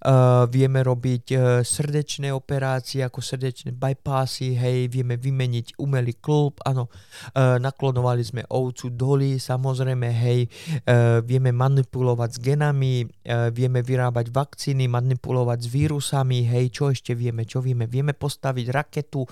uh, 0.04 0.46
vieme 0.50 0.84
robiť 0.84 1.26
uh, 1.34 1.40
srdečné 1.66 2.30
operácie 2.30 3.02
ako 3.02 3.24
srdečné 3.24 3.74
bypassy, 3.74 4.54
hej, 4.54 4.92
vieme 4.92 5.18
vymeniť 5.18 5.80
umelý 5.82 6.18
klub, 6.20 6.60
áno, 6.66 6.90
uh, 6.90 7.58
naklonovali 7.58 8.22
sme 8.22 8.44
ovcu 8.50 8.92
doly, 8.94 9.42
samozrejme, 9.42 10.10
hej, 10.12 10.40
uh, 10.86 11.24
vieme 11.24 11.50
manipulovať 11.56 12.30
s 12.36 12.40
genami, 12.44 13.08
uh, 13.08 13.50
vieme 13.50 13.82
vyrábať 13.82 14.30
vakcíny, 14.30 14.86
manipulovať 14.92 15.60
s 15.64 15.68
vírusami, 15.72 16.46
hej, 16.46 16.66
čo 16.74 16.92
ešte 16.92 17.16
vieme, 17.16 17.48
čo 17.48 17.64
vieme, 17.64 17.88
vieme 17.88 18.12
postaviť 18.12 18.66
raketu, 18.70 19.24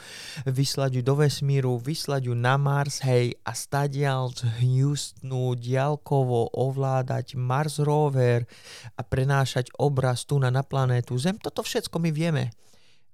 vyslať 0.48 0.92
ju 0.98 1.02
do 1.04 1.16
vesmíru, 1.20 1.78
vyslať 1.78 2.32
ju 2.32 2.34
na 2.34 2.56
Mars, 2.56 3.04
hej, 3.04 3.36
a 3.44 3.52
stadial 3.52 4.32
z 4.32 4.48
Houstonu 4.62 5.58
diálkovo 5.60 6.56
ovládať 6.56 7.36
Mars 7.36 7.82
rover 7.84 8.48
a 8.96 9.02
prenášať 9.04 9.74
obraz 9.76 10.24
tu 10.24 10.40
na, 10.40 10.48
na 10.56 10.64
planétu 10.64 11.20
Zem. 11.20 11.36
Toto 11.36 11.60
všetko 11.60 12.00
my 12.00 12.16
vieme. 12.16 12.56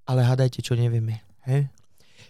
Ale 0.06 0.22
hádajte, 0.22 0.62
čo 0.62 0.78
nevieme. 0.78 1.26
He? 1.50 1.74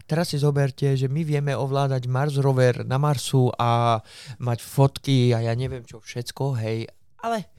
Teraz 0.08 0.32
si 0.32 0.39
zoberte, 0.39 0.96
že 0.96 1.12
my 1.12 1.22
vieme 1.27 1.51
ovládať 1.51 2.08
Mars 2.08 2.36
rover 2.39 2.88
na 2.88 2.96
Marsu 2.96 3.51
a 3.60 4.00
mať 4.39 4.60
fotky 4.63 5.36
a 5.36 5.44
ja 5.44 5.53
neviem 5.56 5.84
čo 5.84 6.00
všetko, 6.00 6.58
hej, 6.63 6.88
ale 7.22 7.51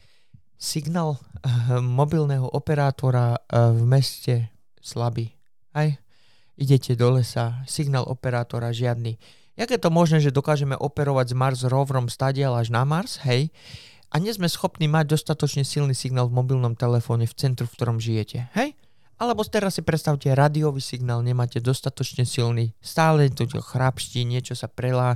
signál 0.57 1.19
uh, 1.19 1.81
mobilného 1.81 2.47
operátora 2.53 3.37
uh, 3.37 3.75
v 3.75 3.83
meste 3.87 4.35
slabý. 4.79 5.33
Hej? 5.75 5.99
Idete 6.59 6.93
do 6.95 7.17
lesa, 7.17 7.65
signál 7.65 8.05
operátora 8.07 8.71
žiadny. 8.71 9.17
Jak 9.57 9.69
je 9.69 9.81
to 9.81 9.93
možné, 9.93 10.19
že 10.21 10.33
dokážeme 10.33 10.77
operovať 10.77 11.33
s 11.33 11.35
Mars 11.37 11.61
roverom 11.65 12.09
stadial 12.09 12.57
až 12.57 12.73
na 12.73 12.89
Mars, 12.89 13.21
hej? 13.25 13.53
A 14.13 14.21
nie 14.21 14.33
sme 14.37 14.45
schopní 14.45 14.93
mať 14.93 15.17
dostatočne 15.17 15.65
silný 15.65 15.97
signál 15.97 16.29
v 16.29 16.37
mobilnom 16.37 16.77
telefóne 16.77 17.25
v 17.25 17.33
centru, 17.33 17.65
v 17.65 17.75
ktorom 17.81 17.97
žijete. 17.97 18.53
Hej? 18.53 18.77
Alebo 19.23 19.47
teraz 19.47 19.79
si 19.79 19.87
predstavte, 19.87 20.27
radiový 20.35 20.83
signál 20.83 21.23
nemáte 21.23 21.63
dostatočne 21.63 22.27
silný, 22.27 22.75
stále 22.83 23.31
to 23.31 23.47
chrapští, 23.47 24.27
niečo 24.27 24.59
sa 24.59 24.67
prelá, 24.67 25.15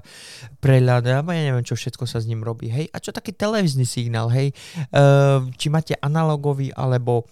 preľada, 0.62 1.26
ja 1.26 1.42
neviem, 1.42 1.66
čo 1.66 1.74
všetko 1.74 2.06
sa 2.06 2.22
s 2.22 2.28
ním 2.30 2.46
robí, 2.46 2.70
hej. 2.70 2.86
A 2.94 3.02
čo 3.02 3.10
taký 3.10 3.34
televízny 3.34 3.82
signál, 3.82 4.30
hej, 4.30 4.54
uh, 4.94 5.42
či 5.58 5.74
máte 5.74 5.98
analogový 5.98 6.70
alebo 6.78 7.26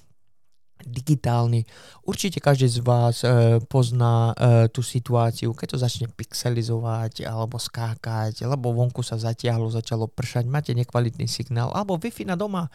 digitálny. 0.89 1.69
Určite 2.03 2.41
každý 2.41 2.67
z 2.67 2.81
vás 2.81 3.23
e, 3.23 3.61
pozná 3.69 4.33
e, 4.33 4.69
tú 4.73 4.81
situáciu, 4.81 5.53
keď 5.53 5.77
to 5.77 5.79
začne 5.79 6.07
pixelizovať 6.11 7.29
alebo 7.29 7.61
skákať, 7.61 8.43
alebo 8.49 8.73
vonku 8.73 9.05
sa 9.05 9.21
zatiahlo, 9.21 9.69
začalo 9.69 10.09
pršať, 10.09 10.49
máte 10.49 10.73
nekvalitný 10.73 11.29
signál, 11.29 11.71
alebo 11.77 12.01
Wi-Fi 12.01 12.25
na 12.25 12.37
doma. 12.37 12.73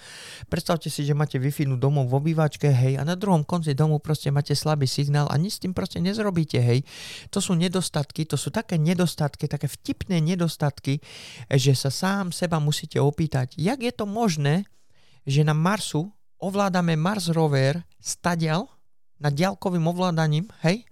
Predstavte 0.48 0.88
si, 0.88 1.02
že 1.04 1.18
máte 1.18 1.42
Wi-Fi 1.42 1.76
domov 1.76 2.10
vo 2.12 2.20
obývačke, 2.20 2.68
hej, 2.70 3.00
a 3.00 3.08
na 3.08 3.16
druhom 3.16 3.48
konci 3.48 3.74
domu 3.74 3.98
proste 3.98 4.30
máte 4.30 4.54
slabý 4.54 4.86
signál 4.86 5.26
a 5.32 5.40
nič 5.40 5.58
s 5.58 5.62
tým 5.64 5.72
proste 5.72 6.04
nezrobíte, 6.04 6.60
hej. 6.60 6.84
To 7.32 7.40
sú 7.40 7.56
nedostatky, 7.56 8.28
to 8.28 8.36
sú 8.36 8.52
také 8.52 8.76
nedostatky, 8.76 9.48
také 9.48 9.72
vtipné 9.72 10.20
nedostatky, 10.20 11.00
že 11.48 11.74
sa 11.74 11.90
sám 11.90 12.36
seba 12.36 12.60
musíte 12.60 13.00
opýtať, 13.00 13.56
jak 13.56 13.80
je 13.80 13.94
to 13.96 14.04
možné, 14.04 14.68
že 15.24 15.48
na 15.48 15.56
Marsu 15.56 16.12
ovládame 16.40 16.96
Mars 16.96 17.30
rover 17.30 17.84
stadial 18.00 18.68
nad 19.20 19.36
diaľkovým 19.36 19.84
ovládaním, 19.84 20.48
hej? 20.64 20.88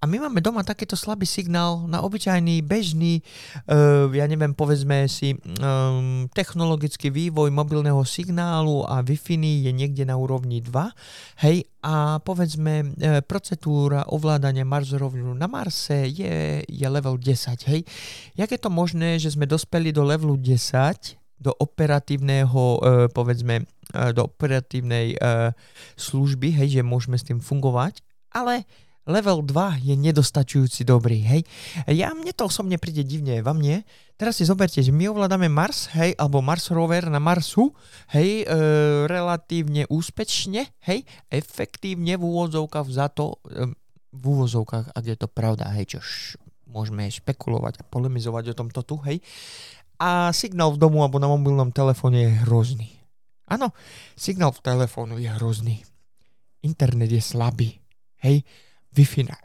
A 0.00 0.08
my 0.08 0.16
máme 0.16 0.40
doma 0.40 0.64
takýto 0.64 0.96
slabý 0.96 1.28
signál 1.28 1.84
na 1.84 2.00
obyčajný, 2.00 2.64
bežný, 2.64 3.20
uh, 3.68 4.08
ja 4.12 4.24
neviem, 4.24 4.56
povedzme 4.56 5.04
si, 5.12 5.36
um, 5.36 6.24
technologický 6.32 7.12
vývoj 7.12 7.52
mobilného 7.52 8.00
signálu 8.08 8.84
a 8.88 9.04
Wi-Fi 9.04 9.36
je 9.36 9.72
niekde 9.76 10.08
na 10.08 10.16
úrovni 10.16 10.64
2, 10.64 11.44
hej, 11.44 11.68
a 11.84 12.16
povedzme 12.24 12.74
uh, 12.80 13.20
procedúra 13.24 14.08
ovládania 14.08 14.64
Mars 14.64 14.92
rovinu 14.96 15.36
na 15.36 15.50
Marse 15.50 16.08
je, 16.08 16.64
je 16.64 16.86
level 16.88 17.20
10, 17.20 17.68
hej. 17.68 17.84
Jak 18.40 18.56
je 18.56 18.60
to 18.60 18.70
možné, 18.72 19.20
že 19.20 19.36
sme 19.36 19.44
dospeli 19.44 19.92
do 19.92 20.00
levelu 20.06 20.40
10, 20.40 21.20
do 21.36 21.52
operatívneho, 21.60 22.62
uh, 22.80 23.04
povedzme, 23.12 23.68
do 24.14 24.26
operatívnej 24.26 25.14
uh, 25.16 25.54
služby, 25.94 26.50
hej, 26.50 26.80
že 26.80 26.82
môžeme 26.82 27.14
s 27.14 27.26
tým 27.26 27.38
fungovať, 27.38 28.02
ale 28.34 28.66
level 29.04 29.44
2 29.44 29.84
je 29.84 29.94
nedostačujúci 29.94 30.88
dobrý, 30.88 31.20
hej. 31.20 31.42
Ja, 31.88 32.16
mne 32.16 32.32
to 32.32 32.48
osobne 32.48 32.80
príde 32.80 33.04
divne, 33.04 33.44
vám 33.44 33.60
nie? 33.60 33.84
Teraz 34.16 34.40
si 34.40 34.48
zoberte, 34.48 34.80
že 34.80 34.94
my 34.94 35.12
ovládame 35.12 35.52
Mars, 35.52 35.92
hej, 35.92 36.16
alebo 36.16 36.40
Mars 36.40 36.72
rover 36.72 37.12
na 37.12 37.20
Marsu, 37.20 37.76
hej, 38.16 38.42
e, 38.42 38.54
relatívne 39.04 39.84
úspečne, 39.92 40.72
hej, 40.88 41.04
efektívne 41.28 42.16
v 42.16 42.24
úvodzovkách 42.24 42.88
za 42.88 43.12
to, 43.12 43.36
e, 43.52 43.68
v 44.14 44.24
úvozovkách, 44.24 44.96
ak 44.96 45.04
je 45.04 45.16
to 45.20 45.28
pravda, 45.28 45.68
hej, 45.76 45.98
čo 45.98 46.00
môžeme 46.64 47.04
špekulovať 47.04 47.84
a 47.84 47.86
polemizovať 47.86 48.56
o 48.56 48.58
tomto 48.64 48.80
tu, 48.82 48.96
hej 49.04 49.20
a 49.98 50.34
signál 50.34 50.74
v 50.74 50.80
domu 50.80 51.06
alebo 51.06 51.22
na 51.22 51.30
mobilnom 51.30 51.70
telefóne 51.70 52.26
je 52.26 52.30
hrozný. 52.46 52.90
Áno, 53.44 53.76
signál 54.16 54.52
v 54.56 54.64
telefónu 54.64 55.20
je 55.20 55.28
hrozný. 55.28 55.84
Internet 56.64 57.12
je 57.12 57.20
slabý. 57.20 57.76
Hej, 58.24 58.40
Wi-Fi 58.96 59.28
na... 59.28 59.36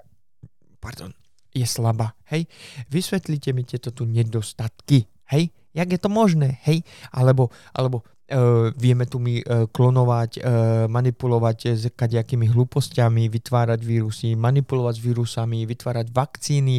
Pardon, 0.79 1.12
je 1.51 1.68
slabá. 1.68 2.15
Hej, 2.32 2.48
vysvetlite 2.88 3.51
mi 3.51 3.68
tieto 3.68 3.91
tu 3.91 4.08
nedostatky. 4.08 5.03
Hej, 5.27 5.51
jak 5.75 5.89
je 5.91 6.00
to 6.00 6.08
možné? 6.08 6.63
Hej, 6.63 6.88
alebo, 7.12 7.51
alebo 7.75 8.08
Uh, 8.29 8.70
vieme 8.77 9.10
tu 9.10 9.18
my 9.18 9.41
uh, 9.41 9.65
klonovať, 9.74 10.38
uh, 10.38 10.86
manipulovať 10.86 11.74
s 11.74 11.89
kadejakými 11.89 12.46
hlúpostiami, 12.53 13.25
vytvárať 13.25 13.82
vírusy, 13.82 14.38
manipulovať 14.38 15.01
s 15.01 15.01
vírusami, 15.01 15.65
vytvárať 15.65 16.13
vakcíny 16.13 16.77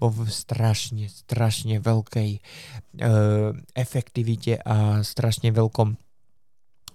vo 0.00 0.24
strašne, 0.24 1.12
strašne 1.12 1.84
veľkej 1.84 2.40
efektivite 3.76 4.56
a 4.64 5.04
strašne 5.04 5.52
veľkom 5.52 6.00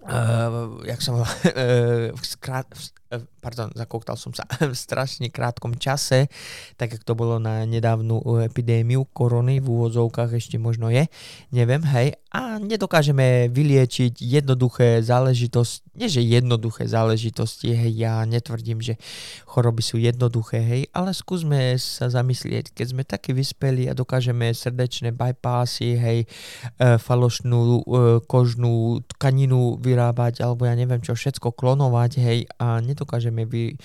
uh, 0.05 0.81
jak 0.85 1.01
volá, 1.13 1.27
uh, 1.29 2.17
skrát, 2.21 2.67
uh, 3.13 3.21
pardon, 3.41 3.69
zakouktal 3.73 4.17
som 4.17 4.33
sa, 4.33 4.45
v 4.71 4.75
strašne 4.75 5.29
krátkom 5.29 5.77
čase, 5.77 6.29
tak 6.77 6.97
ako 6.97 7.03
to 7.03 7.13
bolo 7.17 7.35
na 7.37 7.65
nedávnu 7.65 8.21
epidémiu 8.45 9.09
korony, 9.13 9.61
v 9.61 9.67
úvodzovkách 9.67 10.37
ešte 10.37 10.57
možno 10.61 10.89
je, 10.89 11.05
neviem, 11.53 11.81
hej, 11.93 12.17
a 12.31 12.63
nedokážeme 12.63 13.51
vyliečiť 13.51 14.23
jednoduché 14.23 15.03
záležitosti, 15.03 15.83
nie 15.91 16.07
že 16.07 16.23
jednoduché 16.23 16.87
záležitosti, 16.87 17.75
hej, 17.75 17.91
ja 17.91 18.23
netvrdím, 18.23 18.79
že 18.79 18.95
choroby 19.43 19.83
sú 19.83 19.99
jednoduché, 19.99 20.63
hej, 20.63 20.81
ale 20.95 21.11
skúsme 21.11 21.75
sa 21.75 22.07
zamyslieť, 22.07 22.71
keď 22.71 22.85
sme 22.87 23.03
takí 23.03 23.35
vyspeli 23.35 23.91
a 23.91 23.97
dokážeme 23.97 24.47
srdečné 24.55 25.11
bypassy, 25.11 25.99
hej, 25.99 26.19
e, 26.23 26.95
falošnú 26.95 27.59
e, 27.59 27.81
kožnú 28.23 29.03
tkaninu 29.19 29.75
vyrábať, 29.83 30.39
alebo 30.39 30.63
ja 30.63 30.75
neviem 30.79 31.03
čo, 31.03 31.11
všetko 31.11 31.51
klonovať, 31.51 32.11
hej, 32.23 32.39
a 32.63 32.79
nedokážeme 32.79 33.43
vy, 33.43 33.75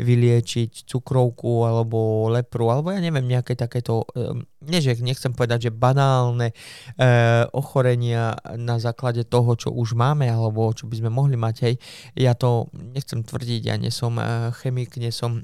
vyliečiť 0.00 0.88
cukrovku, 0.88 1.68
alebo 1.68 2.32
lepru, 2.32 2.72
alebo 2.72 2.96
ja 2.96 3.04
neviem, 3.04 3.28
nejaké 3.28 3.60
takéto, 3.60 4.08
e, 4.16 4.40
nie 4.64 4.80
že 4.80 4.96
nechcem 5.04 5.36
povedať, 5.36 5.68
že 5.68 5.70
banálne 5.72 6.52
ochorenie, 7.52 7.89
opatrenia 7.90 8.38
na 8.54 8.78
základe 8.78 9.26
toho, 9.26 9.58
čo 9.58 9.74
už 9.74 9.98
máme 9.98 10.30
alebo 10.30 10.70
čo 10.70 10.86
by 10.86 11.02
sme 11.02 11.10
mohli 11.10 11.34
mať. 11.34 11.56
Hej. 11.66 11.74
Ja 12.14 12.38
to 12.38 12.70
nechcem 12.72 13.26
tvrdiť, 13.26 13.66
ja 13.66 13.74
nie 13.74 13.90
som 13.90 14.14
eh, 14.18 14.54
chemik, 14.62 14.94
nie 14.96 15.10
som 15.10 15.42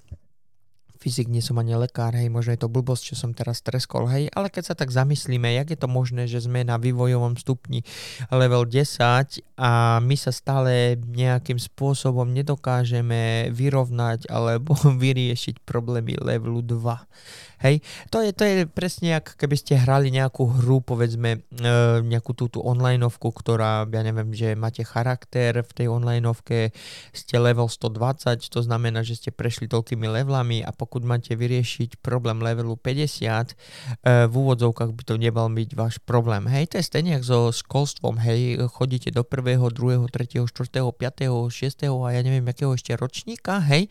fyzik, 0.97 1.29
nie 1.31 1.45
som 1.45 1.61
ani 1.61 1.77
lekár, 1.77 2.17
hej, 2.17 2.27
možno 2.33 2.57
je 2.57 2.67
to 2.67 2.73
blbosť, 2.73 3.13
čo 3.13 3.15
som 3.15 3.31
teraz 3.31 3.63
treskol, 3.63 4.11
hej, 4.11 4.27
ale 4.35 4.51
keď 4.51 4.73
sa 4.73 4.75
tak 4.75 4.91
zamyslíme, 4.91 5.55
jak 5.55 5.71
je 5.71 5.79
to 5.79 5.87
možné, 5.87 6.27
že 6.27 6.43
sme 6.43 6.67
na 6.67 6.81
vývojovom 6.81 7.39
stupni 7.39 7.87
level 8.33 8.67
10 8.67 9.39
a 9.61 10.03
my 10.03 10.17
sa 10.19 10.33
stále 10.35 10.99
nejakým 10.99 11.63
spôsobom 11.63 12.27
nedokážeme 12.33 13.55
vyrovnať 13.55 14.27
alebo 14.27 14.75
vyriešiť 15.05 15.63
problémy 15.63 16.19
levelu 16.19 16.65
2. 16.65 17.56
Hej, 17.57 17.81
to 18.13 18.21
je, 18.21 18.37
to 18.37 18.45
je 18.45 18.55
presne 18.69 19.17
ako 19.17 19.33
keby 19.41 19.57
ste 19.57 19.81
hrali 19.81 20.13
nejakú 20.13 20.45
hru, 20.61 20.85
povedzme, 20.85 21.41
e, 21.41 21.65
nejakú 22.05 22.37
túto 22.37 22.61
onlineovku, 22.61 23.33
ktorá, 23.33 23.89
ja 23.89 24.03
neviem, 24.05 24.29
že 24.37 24.53
máte 24.53 24.85
charakter 24.85 25.65
v 25.65 25.73
tej 25.73 25.87
onlineovke, 25.89 26.77
ste 27.17 27.37
level 27.41 27.73
120, 27.73 28.53
to 28.53 28.61
znamená, 28.61 29.01
že 29.01 29.17
ste 29.17 29.31
prešli 29.33 29.73
toľkými 29.73 30.05
levelami 30.05 30.61
a 30.61 30.69
pokud 30.69 31.01
máte 31.01 31.33
vyriešiť 31.33 32.05
problém 32.05 32.45
levelu 32.45 32.77
50, 32.77 33.57
e, 34.05 34.29
v 34.29 34.35
úvodzovkách 34.37 34.93
by 34.93 35.03
to 35.09 35.15
nebal 35.17 35.49
byť 35.49 35.71
váš 35.73 35.97
problém. 36.05 36.45
Hej, 36.53 36.77
to 36.77 36.85
je 36.85 36.85
stejne 36.85 37.25
so 37.25 37.57
školstvom, 37.57 38.21
hej, 38.21 38.69
chodíte 38.69 39.09
do 39.17 39.25
prvého, 39.25 39.73
druhého, 39.73 40.05
tretieho, 40.13 40.45
štvrtého, 40.45 40.93
piatého, 40.93 41.49
šiestého 41.49 41.97
a 42.05 42.13
ja 42.13 42.21
neviem, 42.21 42.45
akého 42.45 42.77
ešte 42.77 42.93
ročníka, 42.93 43.65
hej, 43.65 43.89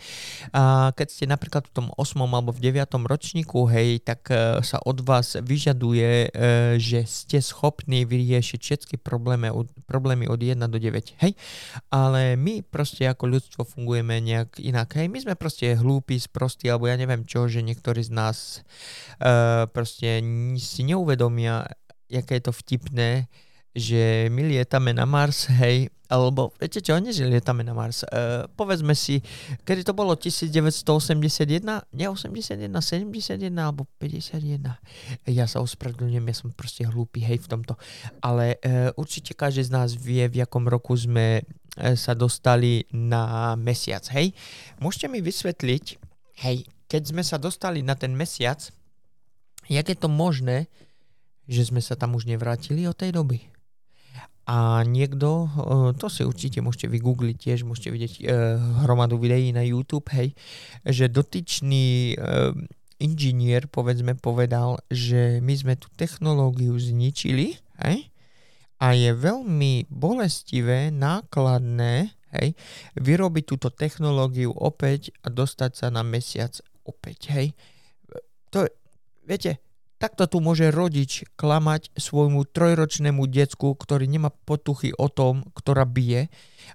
a 0.53 0.93
keď 0.93 1.07
ste 1.09 1.25
napríklad 1.25 1.65
v 1.65 1.73
tom 1.73 1.87
8. 1.97 2.21
alebo 2.29 2.53
v 2.53 2.61
9. 2.61 3.09
ročníku, 3.09 3.54
vonku, 3.55 3.71
hej, 3.71 4.03
tak 4.03 4.27
uh, 4.27 4.59
sa 4.59 4.83
od 4.83 4.99
vás 4.99 5.39
vyžaduje, 5.39 6.27
uh, 6.27 6.75
že 6.75 7.07
ste 7.07 7.39
schopní 7.39 8.03
vyriešiť 8.03 8.59
všetky 8.59 8.95
problémy 8.99 9.47
od, 9.47 9.71
problémy 9.87 10.27
od 10.27 10.43
1 10.43 10.59
do 10.59 10.75
9, 10.75 11.23
hej. 11.23 11.31
Ale 11.87 12.35
my 12.35 12.59
proste 12.67 13.07
ako 13.07 13.31
ľudstvo 13.31 13.63
fungujeme 13.63 14.19
nejak 14.19 14.59
inak, 14.59 14.99
hej. 14.99 15.07
My 15.07 15.23
sme 15.23 15.33
proste 15.39 15.71
hlúpi, 15.79 16.19
sprostí, 16.19 16.67
alebo 16.67 16.91
ja 16.91 16.99
neviem 16.99 17.23
čo, 17.23 17.47
že 17.47 17.63
niektorí 17.63 18.03
z 18.03 18.11
nás 18.11 18.59
uh, 19.23 19.63
proste 19.71 20.19
si 20.59 20.81
neuvedomia, 20.83 21.63
aké 22.11 22.43
je 22.43 22.51
to 22.51 22.53
vtipné, 22.53 23.31
že 23.75 24.31
my 24.31 24.47
lietame 24.47 24.95
na 24.95 25.03
Mars, 25.03 25.51
hej, 25.51 25.91
alebo 26.07 26.55
viete 26.61 26.79
čo, 26.79 26.95
nie 27.01 27.11
že 27.11 27.27
lietame 27.27 27.65
na 27.65 27.75
Mars. 27.75 28.07
Uh, 28.07 28.47
povedzme 28.55 28.95
si, 28.95 29.19
kedy 29.67 29.83
to 29.83 29.91
bolo 29.91 30.15
1981, 30.15 31.59
nie 31.91 32.07
81, 32.07 32.71
71 32.71 33.51
alebo 33.57 33.83
51. 33.99 34.79
Ja 35.27 35.45
sa 35.49 35.59
ospravedlňujem, 35.59 36.25
ja 36.29 36.35
som 36.37 36.49
proste 36.55 36.87
hlúpy, 36.87 37.19
hej, 37.25 37.43
v 37.43 37.47
tomto. 37.51 37.75
Ale 38.23 38.61
uh, 38.61 38.95
určite 38.95 39.35
každý 39.35 39.67
z 39.67 39.71
nás 39.75 39.91
vie, 39.97 40.23
v 40.29 40.45
jakom 40.45 40.69
roku 40.69 40.95
sme 40.95 41.43
uh, 41.43 41.97
sa 41.99 42.15
dostali 42.15 42.87
na 42.93 43.57
mesiac, 43.57 44.05
hej. 44.15 44.31
Môžete 44.79 45.11
mi 45.11 45.19
vysvetliť, 45.19 45.85
hej, 46.47 46.63
keď 46.85 47.01
sme 47.11 47.23
sa 47.25 47.41
dostali 47.41 47.81
na 47.81 47.97
ten 47.97 48.13
mesiac, 48.13 48.61
jak 49.65 49.87
je 49.89 49.97
to 49.97 50.07
možné, 50.07 50.69
že 51.49 51.69
sme 51.73 51.81
sa 51.81 51.97
tam 51.97 52.13
už 52.13 52.29
nevrátili 52.29 52.85
od 52.85 52.97
tej 52.97 53.13
doby? 53.13 53.54
A 54.45 54.85
niekto, 54.85 55.49
eh, 55.49 55.91
to 55.97 56.05
si 56.05 56.21
určite 56.21 56.61
môžete 56.61 56.85
vygoogliť 56.85 57.35
tiež, 57.37 57.65
môžete 57.65 57.89
vidieť 57.89 58.13
eh, 58.21 58.25
hromadu 58.85 59.17
videí 59.17 59.49
na 59.49 59.65
YouTube, 59.65 60.05
hej, 60.13 60.37
že 60.85 61.09
dotyčný 61.09 62.13
eh, 62.13 62.53
inžinier, 63.01 63.65
povedzme, 63.65 64.13
povedal, 64.13 64.77
že 64.93 65.41
my 65.41 65.53
sme 65.57 65.73
tú 65.75 65.89
technológiu 65.97 66.77
zničili, 66.77 67.57
hej, 67.81 68.13
a 68.77 68.93
je 68.93 69.11
veľmi 69.17 69.89
bolestivé, 69.89 70.93
nákladné, 70.93 72.13
hej, 72.37 72.53
vyrobiť 72.99 73.43
túto 73.49 73.73
technológiu 73.73 74.53
opäť 74.53 75.09
a 75.25 75.33
dostať 75.33 75.71
sa 75.73 75.87
na 75.89 76.05
mesiac 76.05 76.53
opäť, 76.85 77.33
hej. 77.33 77.47
To, 78.53 78.69
viete, 79.25 79.57
Takto 79.95 80.27
tu 80.27 80.43
môže 80.43 80.67
rodič 80.75 81.23
klamať 81.39 81.87
svojmu 81.95 82.43
trojročnému 82.51 83.31
decku, 83.31 83.79
ktorý 83.79 84.11
nemá 84.11 84.27
potuchy 84.27 84.91
o 84.91 85.07
tom, 85.07 85.47
ktorá 85.55 85.87
bije 85.87 86.27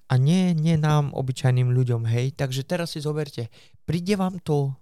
a 0.09 0.17
nie, 0.17 0.57
nie 0.57 0.81
nám, 0.81 1.13
obyčajným 1.13 1.69
ľuďom, 1.69 2.09
hej. 2.09 2.33
Takže 2.33 2.65
teraz 2.65 2.97
si 2.97 3.05
zoberte, 3.05 3.53
príde 3.85 4.17
vám 4.17 4.41
to 4.41 4.73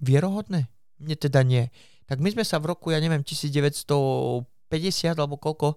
vierohodné? 0.00 0.72
Mne 0.96 1.16
teda 1.20 1.44
nie. 1.44 1.68
Tak 2.08 2.24
my 2.24 2.32
sme 2.32 2.44
sa 2.44 2.56
v 2.56 2.72
roku, 2.72 2.88
ja 2.88 3.04
neviem, 3.04 3.20
1950 3.20 4.48
alebo 5.20 5.36
koľko 5.36 5.76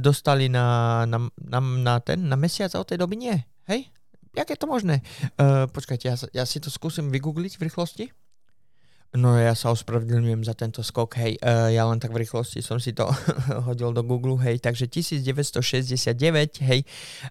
dostali 0.00 0.48
na, 0.48 1.04
na, 1.04 1.28
na, 1.44 1.60
na 1.60 1.94
ten, 2.00 2.24
na 2.24 2.40
mesiac 2.40 2.72
a 2.72 2.80
od 2.80 2.88
tej 2.88 3.04
doby 3.04 3.20
nie. 3.20 3.36
Hej? 3.68 3.92
Jak 4.34 4.50
je 4.50 4.58
to 4.58 4.66
možné? 4.66 4.98
Uh, 5.38 5.70
počkajte, 5.70 6.10
ja, 6.10 6.18
ja 6.18 6.42
si 6.42 6.58
to 6.58 6.66
skúsim 6.66 7.06
vygoogliť 7.06 7.54
v 7.54 7.70
rýchlosti. 7.70 8.04
No 9.14 9.38
ja 9.38 9.54
sa 9.54 9.70
ospravedlňujem 9.70 10.42
za 10.42 10.58
tento 10.58 10.82
skok, 10.82 11.14
hej, 11.22 11.38
uh, 11.38 11.70
ja 11.70 11.86
len 11.86 12.02
tak 12.02 12.10
v 12.10 12.26
rýchlosti 12.26 12.58
som 12.66 12.82
si 12.82 12.90
to 12.90 13.06
hodil 13.70 13.94
do 13.94 14.02
Google, 14.02 14.42
hej, 14.42 14.58
takže 14.58 14.90
1969, 14.90 16.10
hej, 16.66 16.82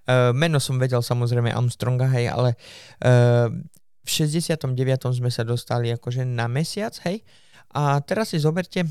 uh, 0.08 0.32
meno 0.32 0.64
som 0.64 0.80
vedel 0.80 1.04
samozrejme 1.04 1.52
Armstronga, 1.52 2.08
hej, 2.16 2.32
ale 2.32 2.56
uh, 3.04 3.52
v 4.00 4.10
69. 4.10 4.64
sme 5.12 5.28
sa 5.28 5.44
dostali 5.44 5.92
akože 5.92 6.24
na 6.24 6.48
mesiac, 6.48 6.96
hej, 7.04 7.20
a 7.76 8.00
teraz 8.00 8.32
si 8.32 8.40
zoberte, 8.40 8.88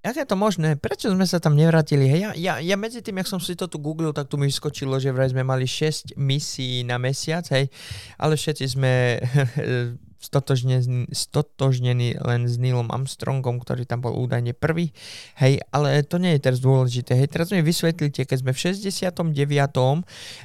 Jak 0.00 0.16
je 0.16 0.24
to 0.24 0.32
možné? 0.32 0.80
Prečo 0.80 1.12
sme 1.12 1.28
sa 1.28 1.44
tam 1.44 1.52
nevrátili? 1.52 2.08
Hej, 2.08 2.20
ja, 2.24 2.30
ja, 2.32 2.54
ja 2.56 2.76
medzi 2.80 3.04
tým, 3.04 3.20
jak 3.20 3.28
som 3.28 3.36
si 3.36 3.52
to 3.52 3.68
tu 3.68 3.76
googlil, 3.76 4.16
tak 4.16 4.32
tu 4.32 4.40
mi 4.40 4.48
vyskočilo, 4.48 4.96
že 4.96 5.12
vraj 5.12 5.28
sme 5.28 5.44
mali 5.44 5.68
6 5.68 6.16
misií 6.16 6.88
na 6.88 6.96
mesiac, 6.96 7.44
hej, 7.52 7.68
ale 8.16 8.40
všetci 8.40 8.64
sme 8.64 9.20
stotožnený 10.20 12.08
len 12.20 12.40
s 12.44 12.60
Neilom 12.60 12.92
Armstrongom, 12.92 13.56
ktorý 13.56 13.88
tam 13.88 14.04
bol 14.04 14.12
údajne 14.20 14.52
prvý. 14.52 14.92
Hej, 15.40 15.64
ale 15.72 16.04
to 16.04 16.20
nie 16.20 16.36
je 16.36 16.44
teraz 16.44 16.60
dôležité. 16.60 17.16
Hej, 17.16 17.32
teraz 17.32 17.48
mi 17.48 17.64
vysvetlíte, 17.64 18.28
keď 18.28 18.36
sme 18.44 18.52
v 18.52 18.60
69. 18.60 19.32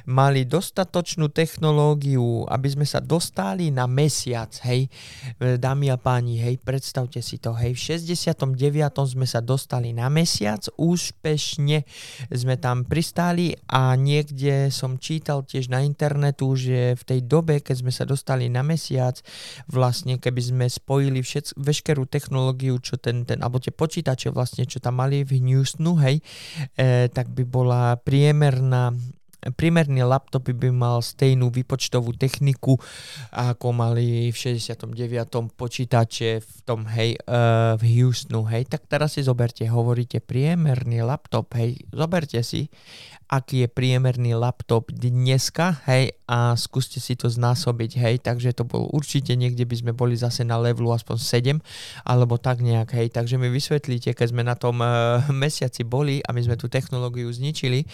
mali 0.08 0.48
dostatočnú 0.48 1.28
technológiu, 1.28 2.48
aby 2.48 2.68
sme 2.72 2.88
sa 2.88 3.04
dostali 3.04 3.68
na 3.68 3.84
mesiac, 3.84 4.48
hej, 4.64 4.88
e, 5.36 5.60
dámy 5.60 5.92
a 5.92 6.00
páni, 6.00 6.40
hej, 6.40 6.56
predstavte 6.56 7.20
si 7.20 7.36
to, 7.36 7.52
hej, 7.52 7.76
v 7.76 8.00
69. 8.00 8.56
sme 9.04 9.28
sa 9.28 9.44
dostali 9.44 9.92
na 9.92 10.08
mesiac, 10.08 10.64
úspešne 10.80 11.84
sme 12.32 12.56
tam 12.56 12.88
pristáli 12.88 13.52
a 13.68 13.92
niekde 13.92 14.72
som 14.72 14.96
čítal 14.96 15.44
tiež 15.44 15.68
na 15.68 15.84
internetu, 15.84 16.56
že 16.56 16.96
v 16.96 17.02
tej 17.04 17.20
dobe, 17.28 17.60
keď 17.60 17.76
sme 17.84 17.92
sa 17.92 18.08
dostali 18.08 18.48
na 18.48 18.64
mesiac, 18.64 19.20
vlastne 19.66 20.18
keby 20.22 20.40
sme 20.42 20.66
spojili 20.70 21.20
všet, 21.22 21.58
veškerú 21.58 22.06
technológiu, 22.06 22.78
čo 22.78 22.96
ten, 22.96 23.26
ten, 23.26 23.42
alebo 23.42 23.58
tie 23.58 23.74
počítače 23.74 24.30
vlastne, 24.30 24.66
čo 24.66 24.78
tam 24.78 25.02
mali 25.02 25.26
v 25.26 25.42
Houstonu, 25.42 25.98
hej, 25.98 26.22
e, 26.78 27.10
tak 27.10 27.30
by 27.34 27.42
bola 27.42 27.98
priemerná 27.98 28.94
Primerný 29.54 30.02
laptop 30.02 30.50
by 30.50 30.70
mal 30.74 30.98
stejnú 30.98 31.54
výpočtovú 31.54 32.16
techniku, 32.18 32.74
ako 33.30 33.70
mali 33.70 34.34
v 34.34 34.36
69. 34.36 34.90
počítače 35.54 36.42
v 36.42 36.52
tom, 36.66 36.88
hej, 36.90 37.14
uh, 37.30 37.78
v 37.78 38.02
Houstonu, 38.02 38.42
hej. 38.50 38.66
Tak 38.66 38.90
teraz 38.90 39.14
si 39.14 39.22
zoberte, 39.22 39.62
hovoríte 39.70 40.18
priemerný 40.18 41.06
laptop, 41.06 41.54
hej, 41.54 41.78
zoberte 41.94 42.42
si 42.42 42.66
aký 43.26 43.66
je 43.66 43.68
priemerný 43.68 44.38
laptop 44.38 44.94
dneska, 44.94 45.82
hej, 45.90 46.14
a 46.30 46.54
skúste 46.54 47.02
si 47.02 47.18
to 47.18 47.26
znásobiť, 47.26 47.98
hej, 47.98 48.14
takže 48.22 48.54
to 48.54 48.62
bol 48.62 48.86
určite 48.94 49.34
niekde 49.34 49.66
by 49.66 49.76
sme 49.78 49.92
boli 49.94 50.14
zase 50.14 50.46
na 50.46 50.58
levelu 50.58 50.94
aspoň 50.94 51.16
7, 51.18 52.06
alebo 52.06 52.38
tak 52.38 52.62
nejak, 52.62 52.94
hej, 52.94 53.10
takže 53.10 53.34
mi 53.38 53.50
vysvetlíte, 53.50 54.14
keď 54.14 54.26
sme 54.30 54.42
na 54.46 54.54
tom 54.54 54.78
uh, 54.78 55.22
mesiaci 55.34 55.82
boli 55.82 56.22
a 56.22 56.30
my 56.30 56.40
sme 56.42 56.54
tú 56.54 56.70
technológiu 56.70 57.26
zničili 57.26 57.86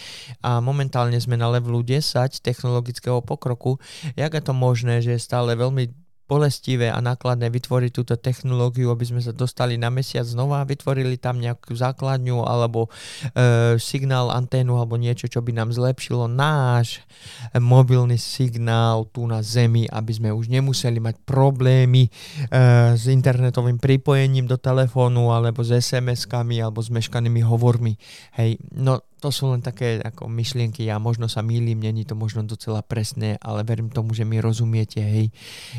a 0.45 0.61
momentálne 0.61 1.17
sme 1.17 1.41
na 1.43 1.51
levelu 1.51 1.83
10 1.83 2.39
technologického 2.39 3.19
pokroku, 3.27 3.83
jak 4.15 4.31
je 4.31 4.43
to 4.47 4.55
možné, 4.55 5.03
že 5.03 5.19
je 5.19 5.27
stále 5.27 5.59
veľmi 5.59 5.91
bolestivé 6.33 6.89
a 6.89 6.97
nákladné 7.05 7.53
vytvoriť 7.53 7.91
túto 7.93 8.15
technológiu, 8.17 8.89
aby 8.89 9.05
sme 9.05 9.21
sa 9.21 9.37
dostali 9.37 9.77
na 9.77 9.93
mesiac 9.93 10.25
znova, 10.25 10.65
vytvorili 10.65 11.21
tam 11.21 11.37
nejakú 11.37 11.77
základňu 11.77 12.49
alebo 12.49 12.89
e, 12.89 13.77
signál, 13.77 14.33
anténu 14.33 14.81
alebo 14.81 14.97
niečo, 14.97 15.29
čo 15.29 15.45
by 15.45 15.53
nám 15.53 15.77
zlepšilo 15.77 16.33
náš 16.33 17.05
mobilný 17.61 18.17
signál 18.17 19.05
tu 19.13 19.29
na 19.29 19.45
Zemi, 19.45 19.85
aby 19.93 20.13
sme 20.17 20.31
už 20.33 20.49
nemuseli 20.49 21.05
mať 21.05 21.21
problémy 21.29 22.09
e, 22.09 22.11
s 22.97 23.05
internetovým 23.13 23.77
pripojením 23.77 24.49
do 24.49 24.57
telefónu 24.57 25.29
alebo 25.37 25.61
s 25.61 25.75
SMS-kami 25.75 26.65
alebo 26.65 26.81
s 26.81 26.89
meškanými 26.89 27.45
hovormi. 27.45 28.01
Hej, 28.41 28.57
no 28.73 29.05
to 29.23 29.31
sú 29.31 29.55
len 29.55 29.63
také 29.63 30.03
ako 30.03 30.27
myšlienky, 30.27 30.91
ja 30.91 30.99
možno 30.99 31.31
sa 31.31 31.47
mýlim, 31.47 31.79
není 31.79 32.03
to 32.03 32.19
možno 32.19 32.43
docela 32.43 32.83
presné, 32.83 33.39
ale 33.39 33.63
verím 33.63 33.87
tomu, 33.87 34.19
že 34.19 34.27
mi 34.27 34.43
rozumiete, 34.43 34.99
hej, 34.99 35.31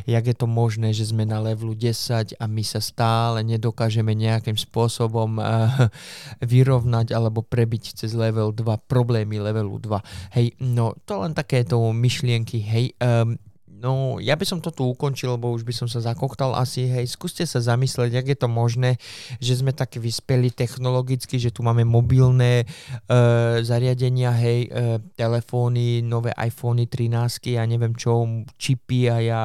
jak 0.08 0.24
je 0.24 0.32
to 0.32 0.48
možné, 0.48 0.96
že 0.96 1.12
sme 1.12 1.28
na 1.28 1.44
levelu 1.44 1.76
10 1.76 2.40
a 2.40 2.46
my 2.48 2.64
sa 2.64 2.80
stále 2.80 3.44
nedokážeme 3.44 4.16
nejakým 4.16 4.56
spôsobom 4.56 5.44
uh, 5.44 5.92
vyrovnať 6.40 7.12
alebo 7.12 7.44
prebiť 7.44 8.00
cez 8.00 8.16
level 8.16 8.56
2 8.56 8.64
problémy 8.88 9.44
levelu 9.44 9.76
2. 9.76 10.40
Hej, 10.40 10.56
no 10.64 10.96
to 11.04 11.20
len 11.20 11.36
takéto 11.36 11.84
myšlienky, 11.92 12.64
hej, 12.64 12.96
um, 13.04 13.36
No, 13.84 14.16
ja 14.24 14.40
by 14.40 14.48
som 14.48 14.64
to 14.64 14.72
tu 14.72 14.88
ukončil, 14.88 15.36
lebo 15.36 15.52
už 15.52 15.68
by 15.68 15.76
som 15.76 15.92
sa 15.92 16.00
zakoktal 16.00 16.56
asi, 16.56 16.88
hej, 16.88 17.04
skúste 17.12 17.44
sa 17.44 17.60
zamyslieť, 17.60 18.16
jak 18.16 18.28
je 18.32 18.38
to 18.40 18.48
možné, 18.48 18.96
že 19.44 19.60
sme 19.60 19.76
tak 19.76 20.00
vyspeli 20.00 20.56
technologicky, 20.56 21.36
že 21.36 21.52
tu 21.52 21.68
máme 21.68 21.84
mobilné 21.84 22.64
uh, 22.64 23.60
zariadenia, 23.60 24.32
hej, 24.40 24.72
uh, 24.72 25.04
telefóny, 25.20 26.00
nové 26.00 26.32
iPhony 26.40 26.88
13 26.88 27.60
a 27.60 27.68
neviem 27.68 27.92
čo, 28.00 28.24
čipy 28.56 29.12
a 29.12 29.18
ja 29.20 29.42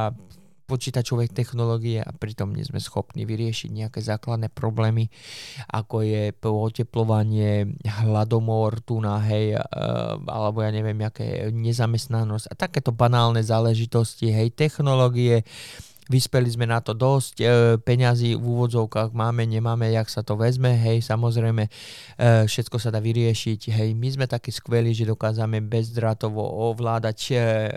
počítačovej 0.68 1.33
technológie 1.33 2.04
a 2.04 2.12
pritom 2.12 2.52
nie 2.52 2.61
sme 2.61 2.76
schopní 2.76 3.24
vyriešiť 3.24 3.72
nejaké 3.72 4.04
základné 4.04 4.52
problémy, 4.52 5.09
ako 5.72 6.04
je 6.04 6.37
oteplovanie, 6.44 7.81
hladomor, 8.04 8.85
tu 8.85 9.00
na 9.00 9.16
hej, 9.24 9.57
e, 9.57 9.61
alebo 10.28 10.61
ja 10.61 10.68
neviem, 10.68 11.00
aké 11.00 11.48
nezamestnanosť 11.48 12.52
a 12.52 12.54
takéto 12.54 12.92
banálne 12.92 13.40
záležitosti, 13.40 14.28
hej, 14.28 14.52
technológie, 14.52 15.48
vyspeli 16.09 16.48
sme 16.48 16.66
na 16.66 16.81
to 16.81 16.96
dosť, 16.96 17.35
e, 17.38 17.46
peňazí 17.78 18.35
v 18.35 18.44
úvodzovkách 18.44 19.12
máme, 19.12 19.44
nemáme, 19.44 19.92
jak 19.92 20.09
sa 20.09 20.24
to 20.24 20.35
vezme, 20.40 20.72
hej, 20.72 21.04
samozrejme, 21.04 21.68
e, 21.68 21.70
všetko 22.48 22.76
sa 22.81 22.88
dá 22.88 22.98
vyriešiť, 22.98 23.68
hej, 23.68 23.92
my 23.92 24.09
sme 24.09 24.26
takí 24.26 24.48
skvelí, 24.48 24.96
že 24.96 25.04
dokážeme 25.04 25.61
bezdrátovo 25.61 26.40
ovládať 26.72 27.18
e, 27.28 27.35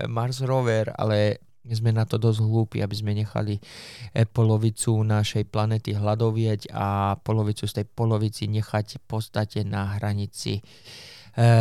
Mars 0.07 0.39
rover, 0.41 0.95
ale 0.95 1.43
sme 1.69 1.93
na 1.93 2.09
to 2.09 2.17
dosť 2.17 2.41
hlúpi, 2.41 2.77
aby 2.81 2.95
sme 2.97 3.13
nechali 3.13 3.61
e, 3.61 4.25
polovicu 4.25 4.97
našej 5.05 5.45
planety 5.53 5.93
hľadovieť 5.93 6.73
a 6.73 7.17
polovicu 7.21 7.69
z 7.69 7.81
tej 7.81 7.85
polovici 7.85 8.49
nechať 8.49 8.97
v 8.97 9.03
podstate 9.05 9.61
na 9.61 9.93
hranici 10.01 10.57
e, 10.57 10.61